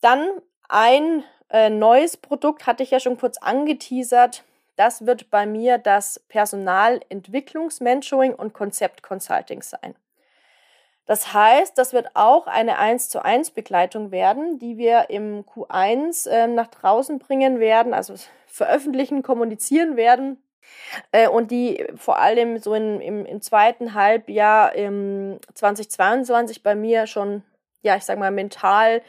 Dann 0.01 0.29
ein 0.69 1.25
äh, 1.51 1.71
neues 1.71 2.17
Produkt 2.17 2.67
hatte 2.67 2.83
ich 2.83 2.91
ja 2.91 3.01
schon 3.01 3.19
kurz 3.19 3.39
angeteasert. 3.39 4.45
Das 4.77 5.07
wird 5.07 5.31
bei 5.31 5.47
mir 5.47 5.79
das 5.79 6.21
Personalentwicklungsmentoring 6.29 8.35
und 8.35 8.55
Konzept 8.55 9.03
Consulting 9.03 9.63
sein. 9.63 9.95
Das 11.07 11.33
heißt, 11.33 11.77
das 11.77 11.93
wird 11.93 12.11
auch 12.15 12.47
eine 12.47 12.79
1 12.79 13.09
zu 13.09 13.25
1 13.25 13.51
Begleitung 13.51 14.11
werden, 14.11 14.59
die 14.59 14.77
wir 14.77 15.11
im 15.11 15.45
Q1 15.45 16.29
äh, 16.29 16.47
nach 16.47 16.69
draußen 16.69 17.19
bringen 17.19 17.59
werden, 17.59 17.95
also 17.95 18.15
veröffentlichen, 18.47 19.23
kommunizieren 19.23 19.97
werden 19.97 20.43
äh, 21.13 21.29
und 21.29 21.51
die 21.51 21.87
vor 21.97 22.19
allem 22.19 22.59
so 22.59 22.75
in, 22.75 23.01
im, 23.01 23.27
im 23.27 23.41
zweiten 23.41 23.95
Halbjahr 23.95 24.75
im 24.75 25.39
2022 25.55 26.63
bei 26.63 26.75
mir 26.75 27.07
schon, 27.07 27.43
ja, 27.83 27.97
ich 27.97 28.05
sag 28.05 28.19
mal, 28.19 28.31
mental 28.31 29.03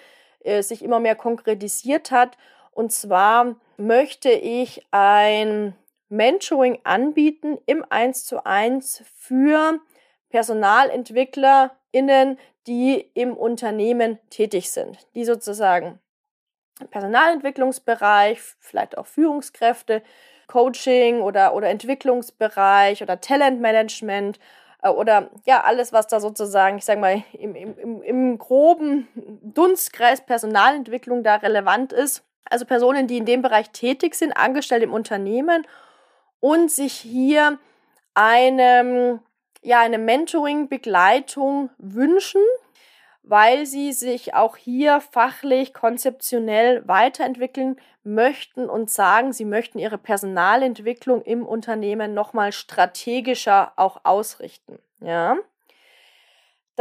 äh, 0.44 0.64
sich 0.64 0.84
immer 0.84 1.00
mehr 1.00 1.16
konkretisiert 1.16 2.12
hat. 2.12 2.38
Und 2.72 2.92
zwar 2.92 3.56
möchte 3.78 4.32
ich 4.32 4.86
ein 4.92 5.76
Mentoring 6.10 6.80
anbieten 6.84 7.58
im 7.66 7.86
1 7.90 8.26
zu 8.26 8.46
1 8.46 9.04
für 9.18 9.80
Personalentwickler 10.32 11.72
innen, 11.92 12.40
die 12.68 13.10
im 13.14 13.36
Unternehmen 13.36 14.20
tätig 14.30 14.72
sind, 14.72 14.98
die 15.16 15.26
sozusagen 15.26 16.00
im 16.80 16.88
Personalentwicklungsbereich, 16.88 18.40
vielleicht 18.60 18.98
auch 18.98 19.06
Führungskräfte, 19.06 20.02
Coaching 20.48 21.22
oder, 21.22 21.54
oder 21.54 21.70
Entwicklungsbereich 21.70 23.02
oder 23.02 23.22
Talentmanagement 23.22 24.40
äh, 24.82 24.90
oder 24.90 25.30
ja, 25.46 25.64
alles, 25.64 25.94
was 25.94 26.08
da 26.08 26.20
sozusagen, 26.20 26.78
ich 26.78 26.86
sage 26.86 27.00
mal, 27.00 27.24
im, 27.34 27.56
im, 27.56 28.02
im 28.02 28.38
groben 28.38 29.08
Dunstkreis 29.44 30.22
Personalentwicklung 30.22 31.24
da 31.24 31.36
relevant 31.36 31.94
ist. 31.94 32.24
Also 32.46 32.66
Personen, 32.66 33.08
die 33.08 33.18
in 33.18 33.26
dem 33.26 33.42
Bereich 33.42 33.70
tätig 33.70 34.16
sind, 34.16 34.34
angestellt 34.34 34.84
im 34.84 34.94
Unternehmen 34.94 35.66
und 36.42 36.70
sich 36.70 36.94
hier 36.94 37.60
einem 38.14 39.22
ja 39.62 39.80
eine 39.80 39.98
Mentoring-Begleitung 39.98 41.70
wünschen, 41.78 42.42
weil 43.24 43.66
sie 43.66 43.94
sich 43.94 44.34
auch 44.34 44.58
hier 44.58 45.00
fachlich, 45.00 45.74
konzeptionell 45.74 46.88
weiterentwickeln 46.88 47.78
möchten 48.04 48.70
und 48.70 48.90
sagen, 48.90 49.32
sie 49.32 49.46
möchten 49.46 49.78
ihre 49.80 49.98
Personalentwicklung 49.98 51.22
im 51.22 51.46
Unternehmen 51.46 52.14
nochmal 52.14 52.52
strategischer 52.52 53.74
auch 53.76 54.02
ausrichten. 54.04 54.80
Ja. 55.00 55.38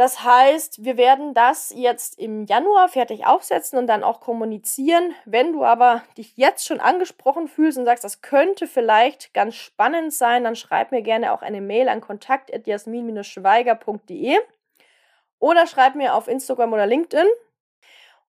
Das 0.01 0.23
heißt, 0.23 0.83
wir 0.83 0.97
werden 0.97 1.35
das 1.35 1.71
jetzt 1.75 2.17
im 2.17 2.45
Januar 2.45 2.89
fertig 2.89 3.27
aufsetzen 3.27 3.77
und 3.77 3.85
dann 3.85 4.03
auch 4.03 4.19
kommunizieren. 4.19 5.13
Wenn 5.25 5.53
du 5.53 5.63
aber 5.63 6.01
dich 6.17 6.37
jetzt 6.37 6.65
schon 6.65 6.79
angesprochen 6.79 7.47
fühlst 7.47 7.77
und 7.77 7.85
sagst, 7.85 8.03
das 8.03 8.23
könnte 8.23 8.65
vielleicht 8.65 9.31
ganz 9.35 9.53
spannend 9.53 10.11
sein, 10.11 10.43
dann 10.43 10.55
schreib 10.55 10.91
mir 10.91 11.03
gerne 11.03 11.31
auch 11.31 11.43
eine 11.43 11.61
Mail 11.61 11.87
an 11.87 12.01
kontakt.jasmin-schweiger.de 12.01 14.39
oder 15.37 15.67
schreib 15.67 15.93
mir 15.93 16.15
auf 16.15 16.27
Instagram 16.27 16.73
oder 16.73 16.87
LinkedIn. 16.87 17.27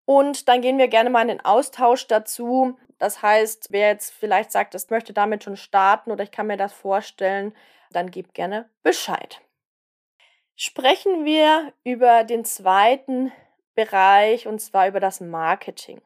Und 0.05 0.49
dann 0.49 0.61
gehen 0.61 0.77
wir 0.77 0.89
gerne 0.89 1.09
mal 1.09 1.23
in 1.23 1.29
den 1.29 1.43
Austausch 1.43 2.07
dazu. 2.07 2.79
Das 2.99 3.23
heißt, 3.23 3.69
wer 3.71 3.89
jetzt 3.89 4.13
vielleicht 4.13 4.53
sagt, 4.53 4.75
das 4.75 4.91
möchte 4.91 5.15
damit 5.15 5.43
schon 5.43 5.57
starten 5.57 6.13
oder 6.13 6.23
ich 6.23 6.33
kann 6.33 6.49
mir 6.49 6.59
das 6.59 6.75
vorstellen, 6.75 7.55
dann 7.93 8.11
gib 8.11 8.35
gerne 8.35 8.69
Bescheid 8.83 9.41
sprechen 10.63 11.25
wir 11.25 11.73
über 11.83 12.23
den 12.23 12.45
zweiten 12.45 13.33
Bereich 13.75 14.47
und 14.47 14.61
zwar 14.61 14.87
über 14.87 15.01
das 15.01 15.21
Marketing. 15.21 16.01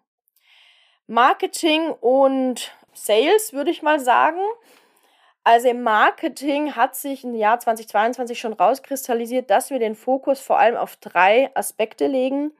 Marketing 1.07 1.91
und 1.91 2.73
Sales 2.95 3.53
würde 3.53 3.71
ich 3.71 3.83
mal 3.83 4.01
sagen. 4.01 4.41
Also 5.45 5.69
im 5.69 5.83
Marketing 5.83 6.75
hat 6.75 6.97
sich 6.97 7.23
im 7.23 7.35
Jahr 7.35 7.61
2022 7.61 8.41
schon 8.41 8.55
rauskristallisiert, 8.55 9.51
dass 9.51 9.69
wir 9.69 9.79
den 9.79 9.95
Fokus 9.95 10.41
vor 10.41 10.59
allem 10.59 10.77
auf 10.77 10.97
drei 10.97 11.51
Aspekte 11.55 12.07
legen. 12.07 12.51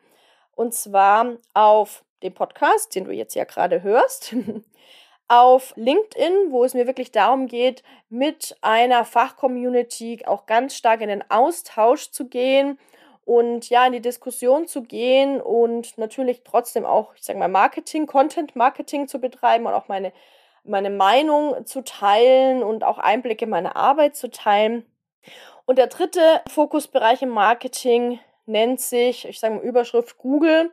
Und 0.55 0.75
zwar 0.75 1.39
auf 1.55 2.05
den 2.23 2.35
Podcast, 2.35 2.95
den 2.95 3.07
du 3.07 3.11
jetzt 3.11 3.35
ja 3.35 3.45
gerade 3.45 3.83
hörst, 3.83 4.37
auf 5.29 5.73
LinkedIn, 5.77 6.51
wo 6.51 6.65
es 6.65 6.75
mir 6.75 6.87
wirklich 6.87 7.11
darum 7.11 7.47
geht, 7.47 7.83
mit 8.09 8.57
einer 8.61 9.05
Fachcommunity 9.05 10.23
auch 10.27 10.47
ganz 10.47 10.77
stark 10.77 11.01
in 11.01 11.09
den 11.09 11.29
Austausch 11.31 12.11
zu 12.11 12.29
gehen 12.29 12.79
und 13.25 13.69
ja, 13.71 13.85
in 13.87 13.93
die 13.93 14.01
Diskussion 14.01 14.69
zu 14.69 14.83
gehen 14.83 15.41
und 15.41 15.99
natürlich 15.99 16.43
trotzdem 16.45 16.87
auch, 16.87 17.15
ich 17.17 17.25
sage 17.25 17.41
mal, 17.41 17.49
Marketing, 17.49 18.07
Content 18.07 18.55
Marketing 18.55 19.09
zu 19.09 19.21
betreiben 19.21 19.67
und 19.67 19.75
auch 19.75 19.89
meine, 19.89 20.13
meine 20.63 20.91
Meinung 20.91 21.67
zu 21.67 21.83
teilen 21.83 22.63
und 22.63 22.85
auch 22.85 22.99
Einblicke 22.99 23.47
in 23.47 23.51
meine 23.51 23.75
Arbeit 23.75 24.15
zu 24.15 24.31
teilen. 24.31 24.87
Und 25.65 25.79
der 25.79 25.89
dritte 25.89 26.41
Fokusbereich 26.49 27.23
im 27.23 27.31
Marketing 27.31 28.21
nennt 28.47 28.81
sich, 28.81 29.27
ich 29.27 29.41
sage 29.41 29.57
mal, 29.57 29.65
Überschrift 29.65 30.19
Google. 30.19 30.71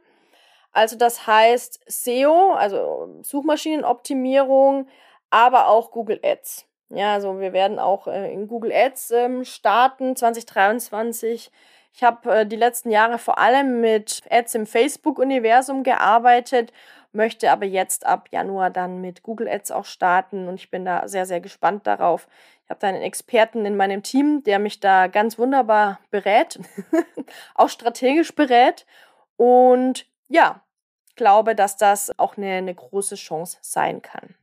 Also 0.74 0.98
das 0.98 1.28
heißt 1.28 1.80
SEO, 1.88 2.54
also 2.54 3.20
Suchmaschinenoptimierung, 3.22 4.88
aber 5.30 5.68
auch 5.70 5.92
Google 5.92 6.20
Ads. 6.24 6.66
Ja, 6.90 7.14
also 7.14 7.40
wir 7.40 7.54
werden 7.54 7.80
auch 7.80 8.08
äh, 8.08 8.32
in 8.34 8.48
Google 8.48 8.72
Ads 8.72 9.12
ähm, 9.12 9.46
starten 9.46 10.16
2023. 10.16 11.52
Ich 11.94 12.04
habe 12.04 12.40
äh, 12.40 12.46
die 12.46 12.56
letzten 12.56 12.90
Jahre 12.92 13.20
vor 13.20 13.38
allem 13.38 13.82
mit 13.82 14.22
Ads 14.30 14.56
im 14.56 14.66
Facebook-Universum 14.66 15.84
gearbeitet, 15.84 16.74
möchte 17.12 17.52
aber 17.52 17.66
jetzt 17.66 18.06
ab 18.06 18.30
Januar 18.32 18.72
dann 18.72 19.00
mit 19.00 19.22
Google 19.24 19.48
Ads 19.48 19.72
auch 19.72 19.86
starten 19.86 20.48
und 20.48 20.56
ich 20.56 20.72
bin 20.72 20.86
da 20.86 21.08
sehr, 21.08 21.28
sehr 21.28 21.40
gespannt 21.40 21.86
darauf. 21.86 22.28
Ich 22.64 22.70
habe 22.70 22.80
da 22.80 22.88
einen 22.88 23.02
Experten 23.02 23.66
in 23.66 23.78
meinem 23.78 24.02
Team, 24.02 24.44
der 24.44 24.58
mich 24.58 24.80
da 24.80 25.08
ganz 25.08 25.38
wunderbar 25.38 26.00
berät, 26.10 26.60
auch 27.56 27.70
strategisch 27.70 28.34
berät 28.34 28.88
und 29.38 30.08
ja, 30.34 30.62
glaube, 31.16 31.56
dass 31.56 31.78
das 31.78 32.12
auch 32.18 32.38
eine, 32.38 32.54
eine 32.54 32.74
große 32.74 33.16
Chance 33.16 33.60
sein 33.62 34.02
kann. 34.02 34.36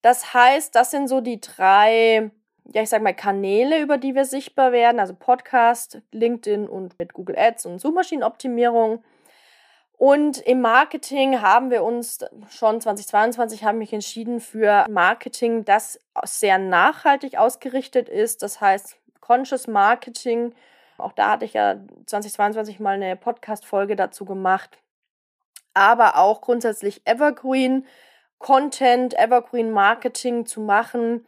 Das 0.00 0.32
heißt, 0.32 0.74
das 0.74 0.92
sind 0.92 1.08
so 1.08 1.20
die 1.20 1.40
drei, 1.40 2.30
ja, 2.72 2.82
ich 2.82 2.88
sag 2.88 3.02
mal, 3.02 3.14
Kanäle, 3.14 3.80
über 3.80 3.98
die 3.98 4.14
wir 4.14 4.24
sichtbar 4.24 4.70
werden, 4.70 5.00
also 5.00 5.14
Podcast, 5.14 6.00
LinkedIn 6.12 6.68
und 6.68 6.98
mit 7.00 7.14
Google 7.14 7.36
Ads 7.36 7.66
und 7.66 7.80
Suchmaschinenoptimierung. 7.80 9.02
Und 9.92 10.38
im 10.38 10.60
Marketing 10.60 11.40
haben 11.40 11.70
wir 11.70 11.82
uns 11.82 12.20
schon 12.48 12.80
2022 12.80 13.64
haben 13.64 13.78
mich 13.78 13.92
entschieden 13.92 14.40
für 14.40 14.86
Marketing, 14.88 15.64
das 15.64 15.98
sehr 16.24 16.58
nachhaltig 16.58 17.38
ausgerichtet 17.38 18.08
ist. 18.08 18.42
Das 18.42 18.60
heißt 18.60 18.96
Conscious 19.20 19.66
Marketing. 19.66 20.54
Auch 20.98 21.12
da 21.12 21.32
hatte 21.32 21.44
ich 21.44 21.54
ja 21.54 21.76
2022 22.06 22.80
mal 22.80 22.94
eine 22.94 23.16
Podcast-Folge 23.16 23.96
dazu 23.96 24.24
gemacht. 24.24 24.78
Aber 25.74 26.18
auch 26.18 26.40
grundsätzlich 26.40 27.02
Evergreen 27.06 27.86
Content, 28.38 29.14
Evergreen 29.18 29.70
Marketing 29.70 30.46
zu 30.46 30.60
machen 30.60 31.24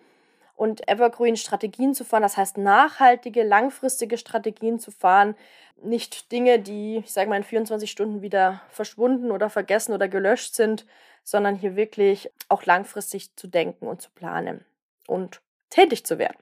und 0.57 0.89
Evergreen 0.89 1.37
Strategien 1.37 1.95
zu 1.95 2.05
fahren. 2.05 2.23
Das 2.23 2.37
heißt, 2.37 2.59
nachhaltige, 2.59 3.43
langfristige 3.43 4.19
Strategien 4.19 4.79
zu 4.79 4.91
fahren. 4.91 5.37
Nicht 5.83 6.33
Dinge, 6.33 6.59
die, 6.59 6.99
ich 6.99 7.13
sage 7.13 7.31
mal, 7.31 7.37
in 7.37 7.45
24 7.45 7.91
Stunden 7.91 8.23
wieder 8.23 8.63
verschwunden 8.69 9.31
oder 9.31 9.51
vergessen 9.51 9.93
oder 9.93 10.09
gelöscht 10.09 10.55
sind, 10.55 10.87
sondern 11.25 11.57
hier 11.57 11.77
wirklich 11.77 12.31
auch 12.49 12.65
langfristig 12.65 13.35
zu 13.37 13.49
denken 13.49 13.87
und 13.87 14.03
zu 14.03 14.11
planen 14.11 14.65
und 15.07 15.41
tätig 15.71 16.05
zu 16.05 16.19
werden. 16.19 16.37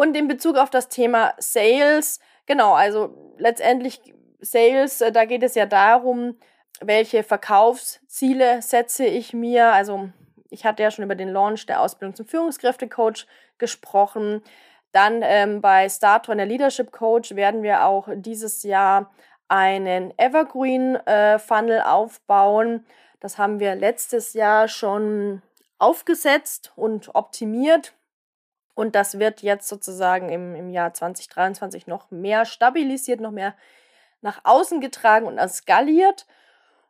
Und 0.00 0.16
in 0.16 0.28
Bezug 0.28 0.56
auf 0.56 0.70
das 0.70 0.88
Thema 0.88 1.34
Sales, 1.36 2.20
genau, 2.46 2.72
also 2.72 3.34
letztendlich 3.36 4.00
Sales, 4.40 5.02
äh, 5.02 5.12
da 5.12 5.26
geht 5.26 5.42
es 5.42 5.54
ja 5.54 5.66
darum, 5.66 6.38
welche 6.80 7.22
Verkaufsziele 7.22 8.62
setze 8.62 9.04
ich 9.04 9.34
mir. 9.34 9.74
Also 9.74 10.08
ich 10.48 10.64
hatte 10.64 10.82
ja 10.82 10.90
schon 10.90 11.04
über 11.04 11.16
den 11.16 11.28
Launch 11.28 11.66
der 11.66 11.82
Ausbildung 11.82 12.14
zum 12.14 12.24
Führungskräftecoach 12.24 13.26
gesprochen. 13.58 14.42
Dann 14.92 15.20
ähm, 15.22 15.60
bei 15.60 15.86
Startor, 15.90 16.34
der 16.34 16.46
Leadership 16.46 16.92
Coach, 16.92 17.34
werden 17.34 17.62
wir 17.62 17.84
auch 17.84 18.08
dieses 18.10 18.62
Jahr 18.62 19.10
einen 19.48 20.14
Evergreen 20.16 20.96
äh, 20.96 21.38
Funnel 21.38 21.82
aufbauen. 21.82 22.86
Das 23.20 23.36
haben 23.36 23.60
wir 23.60 23.74
letztes 23.74 24.32
Jahr 24.32 24.66
schon 24.66 25.42
aufgesetzt 25.78 26.72
und 26.74 27.14
optimiert. 27.14 27.92
Und 28.80 28.94
das 28.94 29.18
wird 29.18 29.42
jetzt 29.42 29.68
sozusagen 29.68 30.30
im, 30.30 30.54
im 30.54 30.70
Jahr 30.70 30.94
2023 30.94 31.86
noch 31.86 32.10
mehr 32.10 32.46
stabilisiert, 32.46 33.20
noch 33.20 33.30
mehr 33.30 33.54
nach 34.22 34.40
außen 34.44 34.80
getragen 34.80 35.26
und 35.26 35.38
skaliert. 35.50 36.24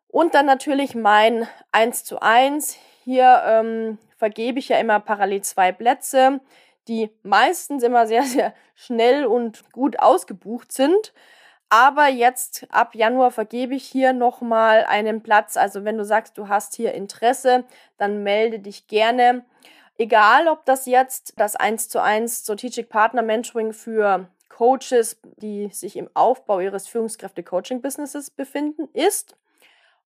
Und 0.07 0.35
dann 0.35 0.46
natürlich 0.46 0.94
mein 0.94 1.48
1 1.72 2.05
zu 2.05 2.22
1. 2.22 2.76
Hier 3.03 3.42
ähm, 3.44 3.98
vergebe 4.16 4.61
ich 4.61 4.68
ja 4.68 4.79
immer 4.79 5.00
parallel 5.00 5.42
zwei 5.42 5.72
Plätze, 5.72 6.38
die 6.87 7.11
meistens 7.24 7.83
immer 7.83 8.07
sehr, 8.07 8.22
sehr 8.22 8.55
schnell 8.76 9.26
und 9.26 9.72
gut 9.72 9.98
ausgebucht 9.98 10.70
sind. 10.70 11.12
Aber 11.70 12.07
jetzt 12.07 12.68
ab 12.70 12.94
Januar 12.94 13.33
vergebe 13.33 13.74
ich 13.74 13.85
hier 13.85 14.12
nochmal 14.12 14.85
einen 14.85 15.24
Platz. 15.24 15.57
Also 15.57 15.85
wenn 15.85 15.98
du 15.98 16.05
sagst, 16.05 16.38
du 16.38 16.46
hast 16.46 16.76
hier 16.76 16.94
Interesse, 16.94 17.64
dann 17.98 18.22
melde 18.22 18.61
dich 18.61 18.87
gerne. 18.87 19.44
Egal, 20.00 20.48
ob 20.48 20.64
das 20.64 20.86
jetzt 20.86 21.34
das 21.36 21.56
1 21.56 21.90
zu 21.90 22.02
1 22.02 22.40
Strategic 22.40 22.88
Partner 22.88 23.20
Mentoring 23.20 23.74
für 23.74 24.30
Coaches, 24.48 25.20
die 25.36 25.68
sich 25.74 25.94
im 25.94 26.08
Aufbau 26.14 26.60
ihres 26.60 26.88
Führungskräfte-Coaching-Businesses 26.88 28.30
befinden, 28.30 28.88
ist 28.94 29.36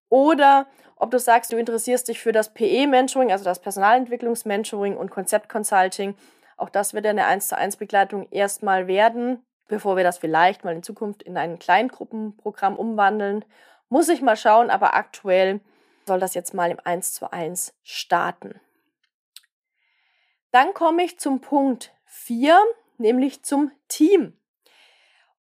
oder 0.08 0.66
ob 0.96 1.12
du 1.12 1.20
sagst, 1.20 1.52
du 1.52 1.56
interessierst 1.58 2.08
dich 2.08 2.18
für 2.18 2.32
das 2.32 2.52
PE-Mentoring, 2.54 3.30
also 3.30 3.44
das 3.44 3.60
Personalentwicklungs-Mentoring 3.60 4.96
und 4.96 5.12
Konzept-Consulting. 5.12 6.16
Auch 6.56 6.70
das 6.70 6.92
wird 6.92 7.06
eine 7.06 7.26
1 7.26 7.46
zu 7.46 7.56
1 7.56 7.76
Begleitung 7.76 8.26
erstmal 8.32 8.88
werden, 8.88 9.46
bevor 9.68 9.96
wir 9.96 10.02
das 10.02 10.18
vielleicht 10.18 10.64
mal 10.64 10.74
in 10.74 10.82
Zukunft 10.82 11.22
in 11.22 11.36
ein 11.36 11.60
Kleingruppenprogramm 11.60 12.74
umwandeln. 12.74 13.44
Muss 13.90 14.08
ich 14.08 14.22
mal 14.22 14.36
schauen, 14.36 14.70
aber 14.70 14.94
aktuell 14.94 15.60
soll 16.04 16.18
das 16.18 16.34
jetzt 16.34 16.52
mal 16.52 16.72
im 16.72 16.80
1 16.82 17.14
zu 17.14 17.32
1 17.32 17.74
starten. 17.84 18.60
Dann 20.54 20.72
komme 20.72 21.02
ich 21.02 21.18
zum 21.18 21.40
Punkt 21.40 21.92
4, 22.04 22.56
nämlich 22.96 23.42
zum 23.42 23.72
Team. 23.88 24.38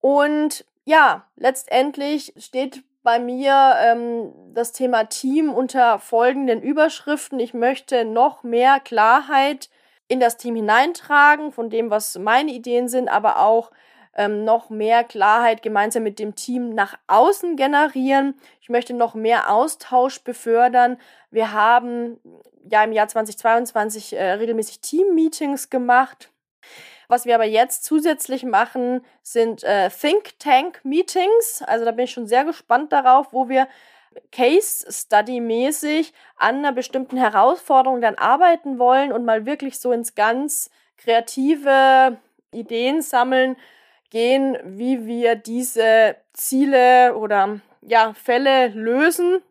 Und 0.02 0.65
ja, 0.86 1.26
letztendlich 1.36 2.36
steht 2.38 2.84
bei 3.02 3.17
mir 3.17 3.74
ähm, 3.82 4.32
das 4.54 4.72
Thema 4.72 5.06
Team 5.06 5.52
unter 5.52 5.98
folgenden 5.98 6.62
Überschriften. 6.62 7.39
Ich 7.39 7.56
möchte 7.56 8.06
noch 8.06 8.43
mehr 8.43 8.80
Klarheit 8.80 9.72
in 10.08 10.19
das 10.19 10.38
Team 10.38 10.56
hineintragen, 10.56 11.52
von 11.52 11.72
dem, 11.72 11.89
was 11.89 12.19
meine 12.19 12.52
Ideen 12.52 12.88
sind, 12.88 13.10
aber 13.10 13.39
auch 13.39 13.72
ähm, 14.15 14.43
noch 14.43 14.69
mehr 14.69 15.04
Klarheit 15.04 15.62
gemeinsam 15.62 16.04
mit 16.04 16.19
dem 16.19 16.36
Team 16.36 16.69
nach 16.69 16.98
außen 17.08 17.56
generieren. 17.56 18.36
Ich 18.62 18.69
möchte 18.69 18.93
noch 18.93 19.13
mehr 19.13 19.52
Austausch 19.52 20.24
befördern. 20.24 20.98
Wir 21.32 21.52
haben 21.54 22.19
ja 22.69 22.84
im 22.84 22.91
Jahr 22.91 23.08
2022 23.08 24.13
äh, 24.13 24.32
regelmäßig 24.34 24.82
Team-Meetings 24.82 25.69
gemacht 25.69 26.30
was 27.10 27.26
wir 27.26 27.34
aber 27.36 27.45
jetzt 27.45 27.84
zusätzlich 27.84 28.43
machen, 28.43 29.02
sind 29.24 29.63
äh, 29.63 29.89
Think 29.89 30.38
Tank 30.38 30.80
Meetings. 30.84 31.63
Also 31.65 31.84
da 31.84 31.91
bin 31.91 32.06
ich 32.06 32.12
schon 32.12 32.28
sehr 32.28 32.45
gespannt 32.45 32.93
darauf, 32.93 33.34
wo 33.34 33.50
wir 33.50 33.67
Case 34.32 34.86
Study 34.91 35.39
mäßig 35.39 36.13
an 36.38 36.58
einer 36.58 36.72
bestimmten 36.72 37.17
Herausforderung 37.17 38.00
dann 38.00 38.15
arbeiten 38.15 38.78
wollen 38.78 39.12
und 39.12 39.26
mal 39.26 39.48
wirklich 39.48 39.80
so 39.80 39.91
ins 39.91 40.13
ganz 40.13 40.69
kreative 40.98 42.17
Ideen 42.52 43.02
sammeln 43.02 43.56
gehen, 44.10 44.58
wie 44.63 45.06
wir 45.06 45.36
diese 45.36 46.15
Ziele 46.34 47.15
oder 47.15 47.60
ja, 47.82 48.13
Fälle 48.13 48.67
lösen. 48.69 49.41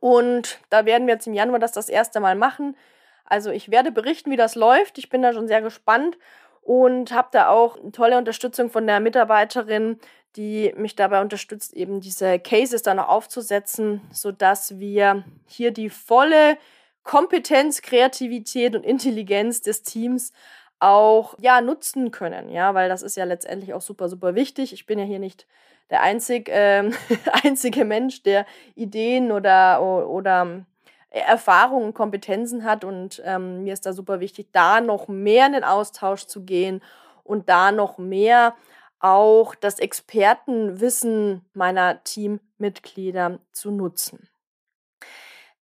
Und 0.00 0.60
da 0.70 0.86
werden 0.86 1.06
wir 1.06 1.14
jetzt 1.14 1.26
im 1.26 1.34
Januar 1.34 1.58
das 1.58 1.72
das 1.72 1.88
erste 1.88 2.20
Mal 2.20 2.36
machen. 2.36 2.76
Also 3.24 3.50
ich 3.50 3.70
werde 3.70 3.92
berichten, 3.92 4.30
wie 4.30 4.36
das 4.36 4.54
läuft. 4.54 4.98
Ich 4.98 5.08
bin 5.08 5.22
da 5.22 5.32
schon 5.32 5.48
sehr 5.48 5.62
gespannt 5.62 6.18
und 6.62 7.12
habe 7.12 7.28
da 7.32 7.48
auch 7.48 7.76
tolle 7.92 8.18
Unterstützung 8.18 8.70
von 8.70 8.86
der 8.86 9.00
Mitarbeiterin, 9.00 9.98
die 10.36 10.74
mich 10.76 10.96
dabei 10.96 11.20
unterstützt, 11.20 11.74
eben 11.74 12.00
diese 12.00 12.38
Cases 12.38 12.82
dann 12.82 12.96
noch 12.96 13.08
aufzusetzen, 13.08 14.00
sodass 14.10 14.78
wir 14.78 15.24
hier 15.46 15.70
die 15.70 15.90
volle 15.90 16.58
Kompetenz, 17.02 17.82
Kreativität 17.82 18.74
und 18.74 18.82
Intelligenz 18.82 19.60
des 19.60 19.82
Teams 19.82 20.32
auch 20.80 21.34
ja 21.38 21.60
nutzen 21.60 22.10
können, 22.10 22.48
ja, 22.50 22.74
weil 22.74 22.88
das 22.88 23.02
ist 23.02 23.16
ja 23.16 23.24
letztendlich 23.24 23.74
auch 23.74 23.80
super 23.80 24.08
super 24.08 24.34
wichtig. 24.34 24.72
Ich 24.72 24.86
bin 24.86 24.98
ja 24.98 25.04
hier 25.04 25.18
nicht 25.18 25.46
der 25.90 26.02
einzig, 26.02 26.48
äh, 26.48 26.90
einzige 27.44 27.84
Mensch, 27.84 28.22
der 28.22 28.46
Ideen 28.74 29.32
oder 29.32 29.82
oder 29.82 30.64
Erfahrungen 31.10 31.86
und 31.86 31.94
Kompetenzen 31.94 32.64
hat. 32.64 32.84
Und 32.84 33.22
ähm, 33.24 33.62
mir 33.62 33.72
ist 33.72 33.86
da 33.86 33.92
super 33.92 34.20
wichtig, 34.20 34.48
da 34.52 34.80
noch 34.80 35.08
mehr 35.08 35.46
in 35.46 35.52
den 35.52 35.64
Austausch 35.64 36.26
zu 36.26 36.44
gehen 36.44 36.82
und 37.22 37.48
da 37.48 37.72
noch 37.72 37.98
mehr 37.98 38.54
auch 38.98 39.54
das 39.54 39.78
Expertenwissen 39.78 41.44
meiner 41.52 42.02
Teammitglieder 42.04 43.38
zu 43.52 43.70
nutzen. 43.70 44.28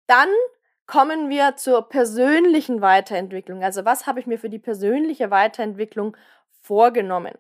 Dann 0.07 0.29
kommen 0.91 1.31
wir 1.31 1.55
zur 1.57 1.89
persönlichen 1.89 2.81
Weiterentwicklung. 2.81 3.63
Also 3.63 3.85
was 3.85 4.09
habe 4.09 4.19
ich 4.19 4.27
mir 4.27 4.41
für 4.41 4.51
die 4.51 4.59
persönliche 4.59 5.31
Weiterentwicklung 5.31 6.17
vorgenommen? 6.63 7.35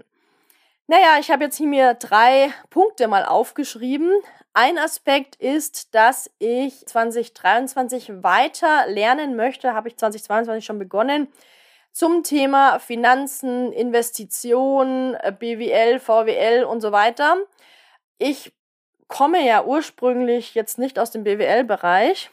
Naja, 0.86 1.16
ich 1.18 1.32
habe 1.32 1.44
jetzt 1.44 1.56
hier 1.56 1.66
mir 1.66 1.94
drei 1.94 2.52
Punkte 2.70 3.08
mal 3.08 3.24
aufgeschrieben. 3.24 4.12
Ein 4.52 4.78
Aspekt 4.78 5.34
ist, 5.34 5.96
dass 5.96 6.30
ich 6.38 6.86
2023 6.86 8.22
weiter 8.22 8.86
lernen 8.86 9.34
möchte, 9.34 9.74
habe 9.74 9.88
ich 9.88 9.96
2022 9.96 10.64
schon 10.64 10.78
begonnen, 10.78 11.26
zum 11.90 12.22
Thema 12.22 12.78
Finanzen, 12.78 13.72
Investitionen, 13.72 15.16
BWL, 15.40 15.98
VWL 15.98 16.62
und 16.62 16.80
so 16.80 16.92
weiter. 16.92 17.36
Ich 18.18 18.52
komme 19.08 19.44
ja 19.44 19.64
ursprünglich 19.64 20.54
jetzt 20.54 20.78
nicht 20.78 21.00
aus 21.00 21.10
dem 21.10 21.24
BWL-Bereich, 21.24 22.30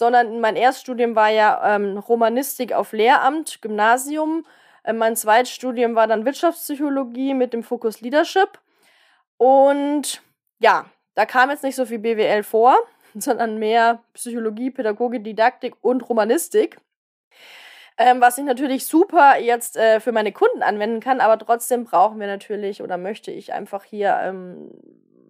sondern 0.00 0.40
mein 0.40 0.56
Erststudium 0.56 1.14
war 1.14 1.28
ja 1.28 1.76
ähm, 1.76 1.98
Romanistik 1.98 2.72
auf 2.72 2.92
Lehramt, 2.92 3.60
Gymnasium. 3.60 4.46
Äh, 4.82 4.94
mein 4.94 5.14
Zweitstudium 5.14 5.94
war 5.94 6.06
dann 6.06 6.24
Wirtschaftspsychologie 6.24 7.34
mit 7.34 7.52
dem 7.52 7.62
Fokus 7.62 8.00
Leadership. 8.00 8.58
Und 9.36 10.22
ja, 10.58 10.86
da 11.14 11.26
kam 11.26 11.50
jetzt 11.50 11.64
nicht 11.64 11.76
so 11.76 11.84
viel 11.84 11.98
BWL 11.98 12.42
vor, 12.44 12.76
sondern 13.14 13.58
mehr 13.58 14.02
Psychologie, 14.14 14.70
Pädagogik, 14.70 15.22
Didaktik 15.22 15.74
und 15.82 16.08
Romanistik. 16.08 16.78
Ähm, 17.98 18.22
was 18.22 18.38
ich 18.38 18.44
natürlich 18.44 18.86
super 18.86 19.38
jetzt 19.38 19.76
äh, 19.76 20.00
für 20.00 20.12
meine 20.12 20.32
Kunden 20.32 20.62
anwenden 20.62 21.00
kann, 21.00 21.20
aber 21.20 21.38
trotzdem 21.38 21.84
brauchen 21.84 22.18
wir 22.18 22.26
natürlich 22.26 22.80
oder 22.80 22.96
möchte 22.96 23.32
ich 23.32 23.52
einfach 23.52 23.84
hier 23.84 24.18
ähm, 24.22 24.70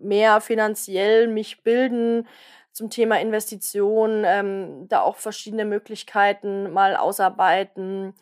mehr 0.00 0.40
finanziell 0.40 1.26
mich 1.26 1.64
bilden 1.64 2.28
zum 2.80 2.90
Thema 2.90 3.20
Investition, 3.20 4.24
ähm, 4.24 4.88
da 4.88 5.02
auch 5.02 5.16
verschiedene 5.16 5.64
Möglichkeiten 5.64 6.72
mal 6.72 6.96
ausarbeiten. 6.96 8.14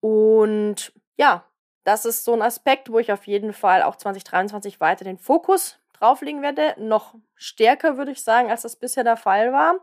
Und 0.00 0.92
ja, 1.16 1.44
das 1.84 2.04
ist 2.04 2.24
so 2.24 2.34
ein 2.34 2.42
Aspekt, 2.42 2.92
wo 2.92 2.98
ich 2.98 3.10
auf 3.10 3.26
jeden 3.26 3.52
Fall 3.52 3.82
auch 3.82 3.96
2023 3.96 4.80
weiter 4.80 5.04
den 5.04 5.18
Fokus 5.18 5.78
drauflegen 5.94 6.42
werde. 6.42 6.74
Noch 6.78 7.14
stärker, 7.34 7.96
würde 7.96 8.12
ich 8.12 8.22
sagen, 8.22 8.50
als 8.50 8.62
das 8.62 8.76
bisher 8.76 9.02
der 9.02 9.16
Fall 9.16 9.52
war 9.52 9.80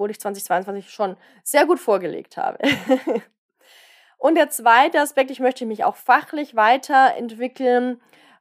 obwohl 0.00 0.10
ich 0.10 0.20
2022 0.20 0.90
schon 0.90 1.16
sehr 1.44 1.66
gut 1.66 1.78
vorgelegt 1.78 2.38
habe. 2.38 2.58
und 4.18 4.34
der 4.34 4.48
zweite 4.48 4.98
Aspekt, 4.98 5.30
ich 5.30 5.40
möchte 5.40 5.66
mich 5.66 5.84
auch 5.84 5.96
fachlich 5.96 6.56
weiterentwickeln. 6.56 8.00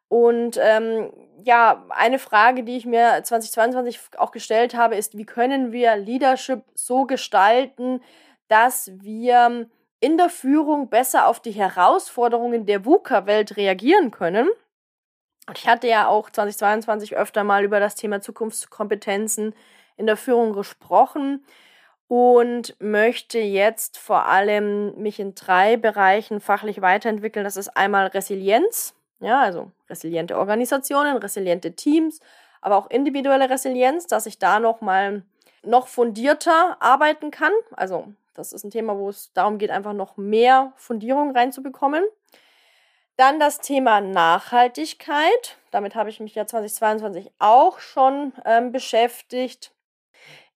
Und 0.10 0.60
ähm, 0.62 1.14
ja, 1.44 1.86
eine 1.90 2.20
Frage, 2.20 2.64
die 2.64 2.76
ich 2.76 2.86
mir 2.86 3.22
2022 3.24 4.00
auch 4.18 4.32
gestellt 4.32 4.76
habe, 4.76 4.96
ist, 4.96 5.18
wie 5.18 5.26
können 5.26 5.72
wir 5.72 5.96
Leadership 5.96 6.64
so 6.74 7.06
gestalten, 7.06 8.02
dass 8.48 8.92
wir 8.96 9.70
in 10.00 10.18
der 10.18 10.30
Führung 10.30 10.90
besser 10.90 11.28
auf 11.28 11.40
die 11.40 11.52
Herausforderungen 11.52 12.66
der 12.66 12.86
VUCA-Welt 12.86 13.58
reagieren 13.58 14.12
können. 14.12 14.50
Ich 15.54 15.68
hatte 15.68 15.88
ja 15.88 16.08
auch 16.08 16.30
2022 16.30 17.16
öfter 17.16 17.44
mal 17.44 17.64
über 17.64 17.80
das 17.80 17.96
Thema 17.96 18.22
Zukunftskompetenzen 18.22 19.56
in 19.98 20.06
der 20.06 20.18
Führung 20.18 20.54
gesprochen 20.54 21.44
und 22.08 22.76
möchte 22.80 23.40
jetzt 23.40 23.98
vor 23.98 24.26
allem 24.26 24.96
mich 24.96 25.20
in 25.20 25.36
drei 25.36 25.78
Bereichen 25.78 26.40
fachlich 26.40 26.82
weiterentwickeln. 26.82 27.44
Das 27.44 27.58
ist 27.58 27.70
einmal 27.70 28.08
Resilienz, 28.08 28.96
ja, 29.20 29.42
also 29.42 29.72
resiliente 29.90 30.38
Organisationen, 30.38 31.18
resiliente 31.18 31.74
Teams, 31.74 32.20
aber 32.62 32.78
auch 32.78 32.90
individuelle 32.90 33.50
Resilienz, 33.50 34.08
dass 34.08 34.26
ich 34.26 34.40
da 34.40 34.60
noch 34.60 34.82
mal 34.82 35.24
noch 35.64 35.88
fundierter 35.88 36.78
arbeiten 36.82 37.32
kann. 37.32 37.52
Also 37.72 38.08
das 38.34 38.54
ist 38.54 38.64
ein 38.64 38.72
Thema, 38.72 38.98
wo 38.98 39.10
es 39.10 39.34
darum 39.34 39.58
geht, 39.58 39.72
einfach 39.72 39.94
noch 39.94 40.18
mehr 40.18 40.72
Fundierung 40.76 41.36
reinzubekommen. 41.36 42.04
Dann 43.18 43.40
das 43.40 43.60
Thema 43.60 44.00
Nachhaltigkeit. 44.00 45.58
Damit 45.72 45.96
habe 45.96 46.10
ich 46.10 46.22
mich 46.22 46.36
ja 46.36 46.48
2022 46.48 47.32
auch 47.40 47.80
schon 47.80 48.32
ähm, 48.46 48.72
beschäftigt 48.72 49.74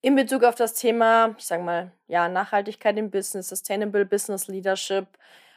in 0.02 0.16
Bezug 0.16 0.44
auf 0.44 0.56
das 0.56 0.74
Thema, 0.74 1.36
ich 1.38 1.46
sage 1.46 1.64
mal, 1.64 1.92
ja, 2.08 2.28
Nachhaltigkeit 2.28 2.98
im 2.98 3.10
Business, 3.10 3.50
Sustainable 3.50 4.06
Business 4.06 4.48
Leadership, 4.48 5.08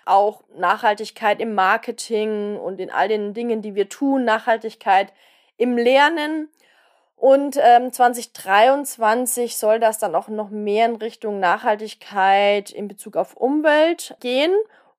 auch 0.06 0.42
Nachhaltigkeit 0.56 1.40
im 1.40 1.54
Marketing 1.54 2.56
und 2.56 2.80
in 2.80 2.90
all 2.90 3.08
den 3.08 3.34
Dingen, 3.34 3.62
die 3.62 3.74
wir 3.74 3.88
tun, 3.88 4.24
Nachhaltigkeit 4.24 5.12
im 5.56 5.76
Lernen. 5.76 6.48
Und 7.16 7.58
ähm, 7.60 7.92
2023 7.92 9.56
soll 9.56 9.80
das 9.80 9.98
dann 9.98 10.14
auch 10.14 10.28
noch 10.28 10.50
mehr 10.50 10.86
in 10.86 10.96
Richtung 10.96 11.40
Nachhaltigkeit 11.40 12.70
in 12.70 12.88
Bezug 12.88 13.16
auf 13.16 13.36
Umwelt 13.36 14.16
gehen. 14.20 14.54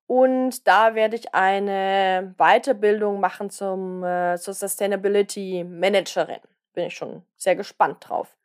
Und 0.06 0.66
da 0.66 0.94
werde 0.94 1.16
ich 1.16 1.34
eine 1.34 2.34
Weiterbildung 2.38 3.20
machen 3.20 3.50
zum, 3.50 4.02
äh, 4.02 4.36
zur 4.38 4.54
Sustainability 4.54 5.64
Managerin. 5.64 6.40
Bin 6.72 6.86
ich 6.86 6.96
schon 6.96 7.22
sehr 7.36 7.56
gespannt 7.56 8.08
drauf. 8.08 8.37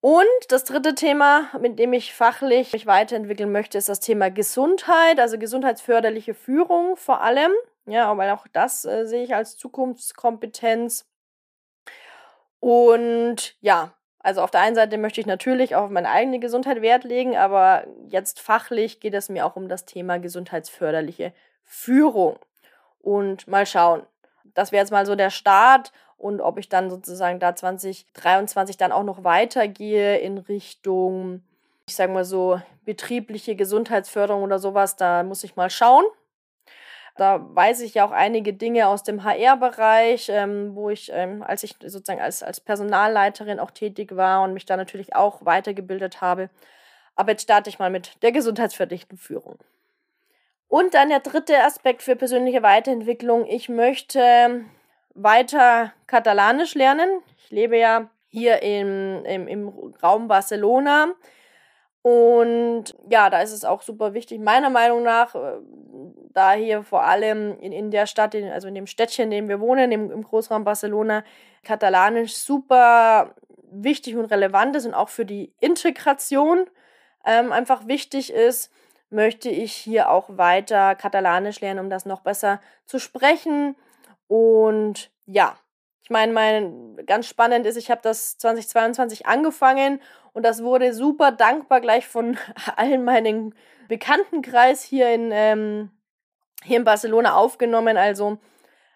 Und 0.00 0.26
das 0.48 0.64
dritte 0.64 0.94
Thema, 0.94 1.50
mit 1.60 1.78
dem 1.78 1.92
ich 1.92 2.14
fachlich 2.14 2.72
mich 2.72 2.86
weiterentwickeln 2.86 3.52
möchte, 3.52 3.76
ist 3.76 3.90
das 3.90 4.00
Thema 4.00 4.30
Gesundheit, 4.30 5.20
also 5.20 5.38
gesundheitsförderliche 5.38 6.32
Führung 6.32 6.96
vor 6.96 7.20
allem. 7.20 7.52
Ja, 7.86 8.16
weil 8.16 8.30
auch 8.30 8.46
das 8.52 8.84
äh, 8.84 9.04
sehe 9.06 9.24
ich 9.24 9.34
als 9.34 9.58
Zukunftskompetenz. 9.58 11.06
Und 12.60 13.56
ja, 13.60 13.92
also 14.20 14.42
auf 14.42 14.50
der 14.50 14.60
einen 14.60 14.74
Seite 14.74 14.96
möchte 14.96 15.20
ich 15.20 15.26
natürlich 15.26 15.74
auch 15.76 15.84
auf 15.84 15.90
meine 15.90 16.10
eigene 16.10 16.38
Gesundheit 16.38 16.82
Wert 16.82 17.04
legen, 17.04 17.36
aber 17.36 17.86
jetzt 18.06 18.40
fachlich 18.40 19.00
geht 19.00 19.14
es 19.14 19.28
mir 19.28 19.46
auch 19.46 19.56
um 19.56 19.68
das 19.68 19.86
Thema 19.86 20.18
gesundheitsförderliche 20.18 21.32
Führung. 21.64 22.38
Und 23.00 23.48
mal 23.48 23.64
schauen. 23.64 24.06
Das 24.54 24.72
wäre 24.72 24.82
jetzt 24.82 24.90
mal 24.90 25.06
so 25.06 25.14
der 25.14 25.30
Start 25.30 25.90
und 26.20 26.42
ob 26.42 26.58
ich 26.58 26.68
dann 26.68 26.90
sozusagen 26.90 27.38
da 27.40 27.56
2023 27.56 28.76
dann 28.76 28.92
auch 28.92 29.04
noch 29.04 29.24
weitergehe 29.24 30.18
in 30.18 30.36
Richtung, 30.36 31.42
ich 31.86 31.96
sage 31.96 32.12
mal 32.12 32.24
so, 32.24 32.60
betriebliche 32.84 33.56
Gesundheitsförderung 33.56 34.42
oder 34.42 34.58
sowas, 34.58 34.96
da 34.96 35.22
muss 35.22 35.44
ich 35.44 35.56
mal 35.56 35.70
schauen. 35.70 36.04
Da 37.16 37.40
weiß 37.54 37.80
ich 37.80 37.94
ja 37.94 38.04
auch 38.04 38.12
einige 38.12 38.52
Dinge 38.52 38.88
aus 38.88 39.02
dem 39.02 39.24
HR-Bereich, 39.24 40.28
ähm, 40.28 40.74
wo 40.74 40.90
ich, 40.90 41.10
ähm, 41.12 41.42
als 41.42 41.62
ich 41.62 41.74
sozusagen 41.80 42.20
als, 42.20 42.42
als 42.42 42.60
Personalleiterin 42.60 43.58
auch 43.58 43.70
tätig 43.70 44.14
war 44.14 44.42
und 44.42 44.52
mich 44.52 44.66
da 44.66 44.76
natürlich 44.76 45.16
auch 45.16 45.44
weitergebildet 45.44 46.20
habe. 46.20 46.50
Aber 47.16 47.32
jetzt 47.32 47.42
starte 47.42 47.70
ich 47.70 47.78
mal 47.78 47.90
mit 47.90 48.22
der 48.22 48.32
gesundheitsförderlichen 48.32 49.16
Führung. 49.16 49.58
Und 50.68 50.94
dann 50.94 51.08
der 51.08 51.20
dritte 51.20 51.64
Aspekt 51.64 52.02
für 52.02 52.14
persönliche 52.14 52.62
Weiterentwicklung. 52.62 53.46
Ich 53.46 53.68
möchte 53.68 54.64
weiter 55.14 55.92
Katalanisch 56.06 56.74
lernen. 56.74 57.22
Ich 57.38 57.50
lebe 57.50 57.78
ja 57.78 58.10
hier 58.28 58.62
im, 58.62 59.24
im, 59.24 59.48
im 59.48 59.68
Raum 60.02 60.28
Barcelona. 60.28 61.14
Und 62.02 62.96
ja, 63.10 63.28
da 63.28 63.42
ist 63.42 63.52
es 63.52 63.64
auch 63.64 63.82
super 63.82 64.14
wichtig, 64.14 64.40
meiner 64.40 64.70
Meinung 64.70 65.02
nach, 65.02 65.34
äh, 65.34 65.58
da 66.32 66.52
hier 66.52 66.82
vor 66.82 67.04
allem 67.04 67.58
in, 67.60 67.72
in 67.72 67.90
der 67.90 68.06
Stadt, 68.06 68.34
in, 68.34 68.48
also 68.48 68.68
in 68.68 68.74
dem 68.74 68.86
Städtchen, 68.86 69.24
in 69.24 69.30
dem 69.30 69.48
wir 69.48 69.60
wohnen, 69.60 69.92
im, 69.92 70.10
im 70.10 70.22
Großraum 70.22 70.64
Barcelona, 70.64 71.24
Katalanisch 71.62 72.36
super 72.36 73.34
wichtig 73.70 74.16
und 74.16 74.26
relevant 74.26 74.76
ist 74.76 74.86
und 74.86 74.94
auch 74.94 75.10
für 75.10 75.26
die 75.26 75.52
Integration 75.60 76.66
ähm, 77.26 77.52
einfach 77.52 77.86
wichtig 77.86 78.32
ist, 78.32 78.72
möchte 79.10 79.50
ich 79.50 79.72
hier 79.72 80.10
auch 80.10 80.38
weiter 80.38 80.94
Katalanisch 80.94 81.60
lernen, 81.60 81.80
um 81.80 81.90
das 81.90 82.06
noch 82.06 82.20
besser 82.20 82.60
zu 82.86 82.98
sprechen 82.98 83.76
und 84.30 85.10
ja, 85.26 85.58
ich 86.04 86.10
meine, 86.10 86.32
mein 86.32 87.04
ganz 87.04 87.26
spannend 87.26 87.66
ist, 87.66 87.74
ich 87.74 87.90
habe 87.90 88.00
das 88.00 88.38
2022 88.38 89.26
angefangen 89.26 90.00
und 90.32 90.44
das 90.44 90.62
wurde 90.62 90.94
super 90.94 91.32
dankbar 91.32 91.80
gleich 91.80 92.06
von 92.06 92.38
allen 92.76 93.02
meinen 93.02 93.56
Bekanntenkreis 93.88 94.84
hier 94.84 95.12
in, 95.12 95.30
ähm, 95.32 95.90
hier 96.62 96.76
in 96.76 96.84
Barcelona 96.84 97.34
aufgenommen. 97.34 97.96
Also 97.96 98.38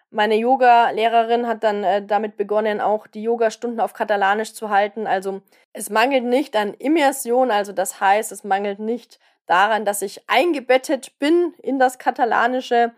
meine 0.09 0.35
Yoga-Lehrerin 0.35 1.47
hat 1.47 1.65
dann 1.65 1.83
äh, 1.83 2.05
damit 2.05 2.37
begonnen, 2.37 2.79
auch 2.79 3.05
die 3.05 3.23
Yoga-Stunden 3.23 3.81
auf 3.81 3.91
Katalanisch 3.91 4.53
zu 4.53 4.69
halten. 4.69 5.05
Also 5.05 5.41
es 5.73 5.89
mangelt 5.89 6.23
nicht 6.23 6.55
an 6.55 6.73
Immersion, 6.75 7.51
also 7.51 7.73
das 7.73 7.99
heißt, 7.99 8.31
es 8.31 8.45
mangelt 8.45 8.79
nicht 8.79 9.19
daran, 9.47 9.83
dass 9.83 10.01
ich 10.01 10.29
eingebettet 10.29 11.19
bin 11.19 11.53
in 11.61 11.77
das 11.77 11.99
Katalanische, 11.99 12.93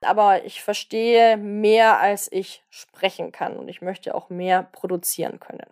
aber 0.00 0.44
ich 0.44 0.62
verstehe 0.62 1.36
mehr, 1.36 2.00
als 2.00 2.30
ich 2.30 2.64
sprechen 2.70 3.32
kann 3.32 3.56
und 3.56 3.68
ich 3.68 3.82
möchte 3.82 4.14
auch 4.14 4.30
mehr 4.30 4.62
produzieren 4.62 5.40
können. 5.40 5.66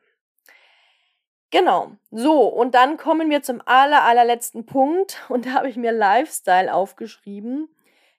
Genau, 1.50 1.92
so 2.10 2.48
und 2.48 2.74
dann 2.74 2.96
kommen 2.96 3.30
wir 3.30 3.42
zum 3.42 3.62
aller, 3.64 4.02
allerletzten 4.02 4.66
Punkt 4.66 5.22
und 5.28 5.46
da 5.46 5.50
habe 5.52 5.68
ich 5.68 5.76
mir 5.76 5.92
Lifestyle 5.92 6.72
aufgeschrieben. 6.72 7.68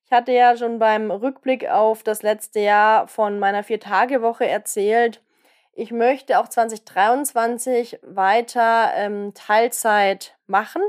Ich 0.06 0.12
hatte 0.12 0.32
ja 0.32 0.56
schon 0.56 0.80
beim 0.80 1.10
Rückblick 1.10 1.68
auf 1.68 2.04
das 2.04 2.22
letzte 2.22 2.60
Jahr 2.60 3.08
von 3.08 3.40
meiner 3.40 3.64
Vier-Tage-Woche 3.64 4.48
erzählt. 4.48 5.22
Ich 5.74 5.92
möchte 5.92 6.40
auch 6.40 6.48
2023 6.48 8.00
weiter 8.04 8.92
ähm, 8.96 9.34
Teilzeit 9.34 10.38
machen. 10.48 10.84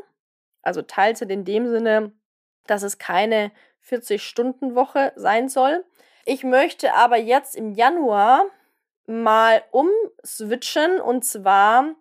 Also 0.62 0.82
Teilzeit 0.82 1.30
in 1.30 1.44
dem 1.44 1.66
Sinne, 1.66 2.12
dass 2.66 2.82
es 2.82 2.98
keine 2.98 3.50
40-Stunden-Woche 3.88 5.12
sein 5.16 5.48
soll. 5.48 5.84
Ich 6.24 6.44
möchte 6.44 6.94
aber 6.94 7.16
jetzt 7.16 7.56
im 7.56 7.72
Januar 7.72 8.46
mal 9.06 9.62
umswitchen 9.70 11.00
und 11.00 11.24
zwar, 11.24 11.94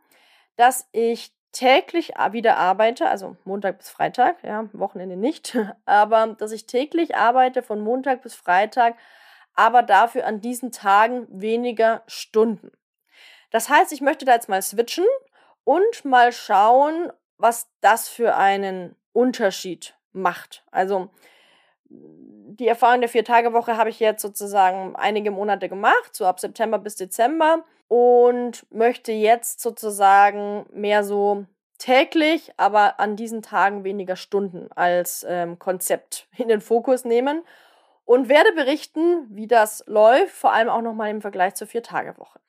dass 0.56 0.88
ich 0.92 1.32
täglich 1.52 2.14
wieder 2.32 2.58
arbeite, 2.58 3.08
also 3.08 3.38
Montag 3.46 3.78
bis 3.78 3.90
Freitag, 3.90 4.44
ja, 4.44 4.68
Wochenende 4.74 5.16
nicht, 5.16 5.58
aber 5.86 6.28
dass 6.28 6.52
ich 6.52 6.68
täglich 6.68 7.16
arbeite 7.16 7.64
von 7.64 7.80
Montag 7.82 8.24
bis 8.24 8.36
Freitag, 8.36 8.96
aber 9.54 9.84
dafür 9.84 10.26
an 10.26 10.42
diesen 10.42 10.72
Tagen 10.72 11.28
weniger 11.30 12.04
Stunden. 12.08 12.72
Das 13.52 13.70
heißt, 13.70 13.94
ich 13.94 14.02
möchte 14.02 14.26
da 14.26 14.34
jetzt 14.34 14.50
mal 14.50 14.62
switchen 14.62 15.06
und 15.64 16.04
mal 16.04 16.34
schauen, 16.34 17.12
was 17.38 17.70
das 17.80 18.10
für 18.10 18.36
einen 18.36 18.96
Unterschied 19.14 19.96
macht. 20.12 20.64
Also 20.72 21.10
die 21.90 22.68
Erfahrung 22.68 23.02
der 23.02 23.10
Vier-Tage-Woche 23.10 23.78
habe 23.78 23.90
ich 23.90 24.00
jetzt 24.00 24.22
sozusagen 24.22 24.96
einige 24.96 25.32
Monate 25.32 25.70
gemacht, 25.70 26.14
so 26.14 26.26
ab 26.26 26.40
September 26.40 26.80
bis 26.80 26.96
Dezember 26.96 27.64
und 27.88 28.66
möchte 28.72 29.12
jetzt 29.12 29.62
sozusagen 29.62 30.66
mehr 30.72 31.04
so 31.04 31.46
täglich, 31.78 32.52
aber 32.58 33.00
an 33.00 33.16
diesen 33.16 33.42
Tagen 33.42 33.84
weniger 33.84 34.16
Stunden 34.16 34.70
als 34.76 35.26
ähm, 35.28 35.60
Konzept 35.60 36.28
in 36.38 36.48
den 36.48 36.62
Fokus 36.62 37.06
nehmen 37.06 37.44
und 38.06 38.30
werde 38.30 38.52
berichten, 38.54 39.28
wie 39.30 39.48
das 39.48 39.84
läuft, 39.88 40.34
vor 40.34 40.54
allem 40.54 40.70
auch 40.70 40.82
nochmal 40.82 41.10
im 41.10 41.22
Vergleich 41.22 41.56
zur 41.56 41.68
Vier-Tage-Woche. 41.68 42.40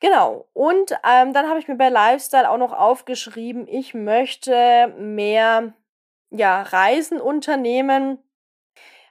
Genau, 0.00 0.46
und 0.54 0.92
ähm, 1.04 1.34
dann 1.34 1.48
habe 1.48 1.58
ich 1.58 1.68
mir 1.68 1.76
bei 1.76 1.90
Lifestyle 1.90 2.50
auch 2.50 2.56
noch 2.56 2.72
aufgeschrieben, 2.72 3.68
ich 3.68 3.92
möchte 3.92 4.94
mehr 4.96 5.74
ja, 6.30 6.62
Reisen 6.62 7.20
unternehmen. 7.20 8.18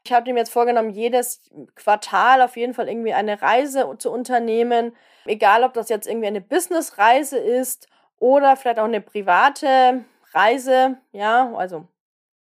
Ich 0.04 0.14
habe 0.14 0.32
mir 0.32 0.40
jetzt 0.40 0.52
vorgenommen, 0.54 0.90
jedes 0.92 1.42
Quartal 1.76 2.42
auf 2.42 2.56
jeden 2.58 2.74
Fall 2.74 2.88
irgendwie 2.88 3.14
eine 3.14 3.42
Reise 3.42 3.96
zu 3.98 4.12
unternehmen, 4.12 4.96
egal 5.26 5.64
ob 5.64 5.74
das 5.74 5.90
jetzt 5.90 6.08
irgendwie 6.08 6.28
eine 6.28 6.42
Businessreise 6.42 7.38
ist 7.38 7.88
oder 8.18 8.56
vielleicht 8.56 8.80
auch 8.80 8.86
eine 8.86 9.02
private 9.02 10.06
Reise, 10.34 10.98
ja, 11.12 11.54
also 11.56 11.88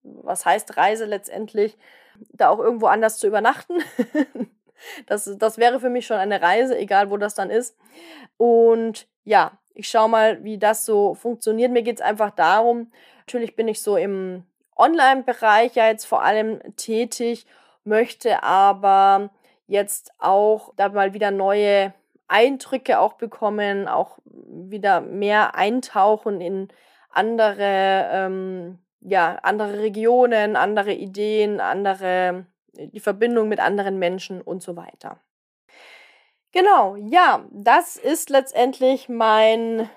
was 0.04 0.46
heißt 0.46 0.78
Reise 0.78 1.06
letztendlich, 1.06 1.78
da 2.32 2.50
auch 2.50 2.60
irgendwo 2.60 2.88
anders 2.88 3.18
zu 3.18 3.28
übernachten. 3.28 3.80
das, 5.08 5.30
das 5.38 5.58
wäre 5.58 5.80
für 5.80 5.90
mich 5.90 6.08
schon 6.08 6.18
eine 6.18 6.42
Reise, 6.42 6.78
egal 6.78 7.12
wo 7.12 7.18
das 7.18 7.36
dann 7.36 7.50
ist. 7.50 7.78
Und 8.38 9.08
ja, 9.26 9.58
ich 9.74 9.90
schaue 9.90 10.10
mal, 10.10 10.44
wie 10.44 10.58
das 10.58 10.86
so 10.86 11.14
funktioniert. 11.14 11.72
Mir 11.72 11.84
geht 11.84 11.98
es 11.98 12.02
einfach 12.02 12.32
darum, 12.32 12.92
natürlich 13.20 13.56
bin 13.56 13.68
ich 13.68 13.82
so 13.82 13.98
im 13.98 14.44
Online-Bereich 14.80 15.76
ja 15.76 15.88
jetzt 15.88 16.06
vor 16.06 16.24
allem 16.24 16.60
tätig, 16.76 17.46
möchte 17.84 18.44
aber 18.44 19.30
jetzt 19.68 20.12
auch 20.18 20.74
da 20.76 20.90
mal 20.90 21.14
wieder 21.14 21.32
neue 21.32 21.94
Eindrücke 22.28 23.00
auch 23.00 23.14
bekommen, 23.14 23.88
auch 23.88 24.20
wieder 24.26 25.02
mehr 25.02 25.56
eintauchen 25.56 26.42
in 26.42 26.70
andere, 27.10 28.10
ähm, 28.12 28.80
ja, 29.02 29.38
andere 29.42 29.80
Regionen, 29.80 30.56
andere 30.56 30.94
Ideen, 30.94 31.60
andere, 31.60 32.46
die 32.74 33.00
Verbindung 33.00 33.50
mit 33.50 33.60
anderen 33.60 33.98
Menschen 33.98 34.42
und 34.42 34.62
so 34.62 34.76
weiter. 34.76 35.20
Genau, 36.52 36.96
ja, 36.96 37.46
das 37.52 37.96
ist 37.96 38.30
letztendlich 38.30 39.08
mein 39.08 39.90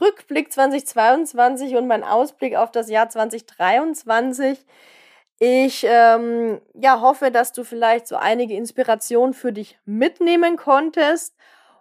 Rückblick 0.00 0.52
2022 0.52 1.76
und 1.76 1.86
mein 1.86 2.04
Ausblick 2.04 2.56
auf 2.56 2.70
das 2.70 2.88
Jahr 2.88 3.08
2023. 3.08 4.58
Ich 5.40 5.86
ähm, 5.88 6.60
ja, 6.74 7.00
hoffe, 7.00 7.30
dass 7.30 7.52
du 7.52 7.62
vielleicht 7.64 8.08
so 8.08 8.16
einige 8.16 8.54
Inspirationen 8.54 9.34
für 9.34 9.52
dich 9.52 9.78
mitnehmen 9.84 10.56
konntest 10.56 11.36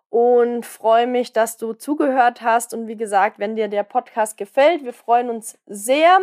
und 0.10 0.66
freue 0.66 1.08
mich, 1.08 1.34
dass 1.34 1.58
du 1.58 1.74
zugehört 1.74 2.42
hast. 2.42 2.74
Und 2.74 2.88
wie 2.88 2.96
gesagt, 2.96 3.40
wenn 3.40 3.56
dir 3.56 3.68
der 3.68 3.84
Podcast 3.84 4.38
gefällt, 4.38 4.84
wir 4.84 4.94
freuen 4.94 5.30
uns 5.30 5.58
sehr 5.66 6.20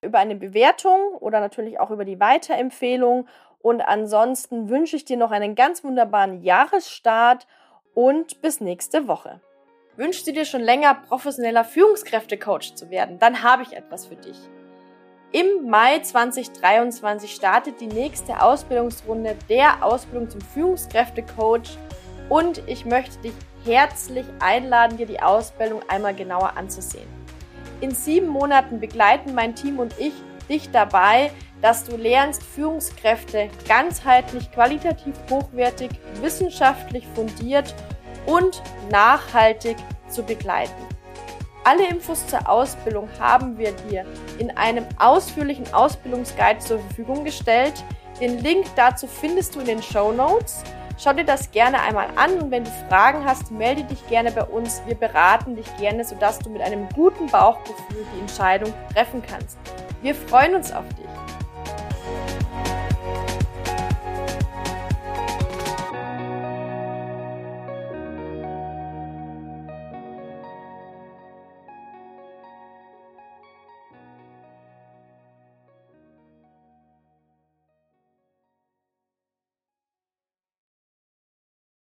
über 0.00 0.18
eine 0.18 0.36
Bewertung 0.36 1.00
oder 1.18 1.40
natürlich 1.40 1.80
auch 1.80 1.90
über 1.90 2.04
die 2.04 2.20
Weiterempfehlung. 2.20 3.26
Und 3.60 3.80
ansonsten 3.80 4.68
wünsche 4.68 4.96
ich 4.96 5.04
dir 5.04 5.16
noch 5.16 5.32
einen 5.32 5.56
ganz 5.56 5.82
wunderbaren 5.82 6.42
Jahresstart 6.42 7.46
und 7.94 8.40
bis 8.40 8.60
nächste 8.60 9.08
Woche. 9.08 9.40
Wünschst 9.98 10.28
du 10.28 10.32
dir 10.32 10.44
schon 10.44 10.60
länger 10.60 10.94
professioneller 10.94 11.64
Führungskräftecoach 11.64 12.76
zu 12.76 12.88
werden? 12.88 13.18
Dann 13.18 13.42
habe 13.42 13.64
ich 13.64 13.72
etwas 13.72 14.06
für 14.06 14.14
dich. 14.14 14.38
Im 15.32 15.68
Mai 15.68 15.98
2023 15.98 17.34
startet 17.34 17.80
die 17.80 17.88
nächste 17.88 18.40
Ausbildungsrunde 18.40 19.34
der 19.48 19.84
Ausbildung 19.84 20.30
zum 20.30 20.40
Führungskräftecoach 20.40 21.76
und 22.28 22.62
ich 22.68 22.84
möchte 22.84 23.18
dich 23.22 23.32
herzlich 23.64 24.24
einladen, 24.38 24.98
dir 24.98 25.06
die 25.06 25.20
Ausbildung 25.20 25.82
einmal 25.88 26.14
genauer 26.14 26.56
anzusehen. 26.56 27.08
In 27.80 27.90
sieben 27.90 28.28
Monaten 28.28 28.78
begleiten 28.78 29.34
mein 29.34 29.56
Team 29.56 29.80
und 29.80 29.98
ich 29.98 30.12
dich 30.48 30.70
dabei, 30.70 31.32
dass 31.60 31.82
du 31.82 31.96
lernst, 31.96 32.44
Führungskräfte 32.44 33.50
ganzheitlich, 33.66 34.52
qualitativ 34.52 35.16
hochwertig, 35.28 35.90
wissenschaftlich 36.22 37.04
fundiert 37.16 37.74
und 38.28 38.62
nachhaltig 38.90 39.76
zu 40.08 40.22
begleiten. 40.22 40.86
Alle 41.64 41.88
Infos 41.88 42.26
zur 42.26 42.48
Ausbildung 42.48 43.08
haben 43.18 43.58
wir 43.58 43.72
dir 43.72 44.06
in 44.38 44.56
einem 44.56 44.86
ausführlichen 44.98 45.72
Ausbildungsguide 45.74 46.60
zur 46.60 46.78
Verfügung 46.78 47.24
gestellt. 47.24 47.84
Den 48.20 48.38
Link 48.38 48.66
dazu 48.76 49.06
findest 49.06 49.54
du 49.54 49.60
in 49.60 49.66
den 49.66 49.82
Show 49.82 50.12
Notes. 50.12 50.62
Schau 50.96 51.12
dir 51.12 51.24
das 51.24 51.50
gerne 51.50 51.80
einmal 51.80 52.08
an 52.16 52.38
und 52.38 52.50
wenn 52.50 52.64
du 52.64 52.70
Fragen 52.88 53.24
hast, 53.24 53.50
melde 53.50 53.84
dich 53.84 54.06
gerne 54.08 54.32
bei 54.32 54.44
uns. 54.44 54.82
Wir 54.86 54.96
beraten 54.96 55.54
dich 55.54 55.76
gerne, 55.76 56.04
sodass 56.04 56.38
du 56.38 56.50
mit 56.50 56.62
einem 56.62 56.88
guten 56.94 57.26
Bauchgefühl 57.26 58.04
die 58.14 58.20
Entscheidung 58.20 58.72
treffen 58.92 59.22
kannst. 59.22 59.58
Wir 60.02 60.14
freuen 60.14 60.54
uns 60.54 60.72
auf 60.72 60.88
dich. 60.94 61.17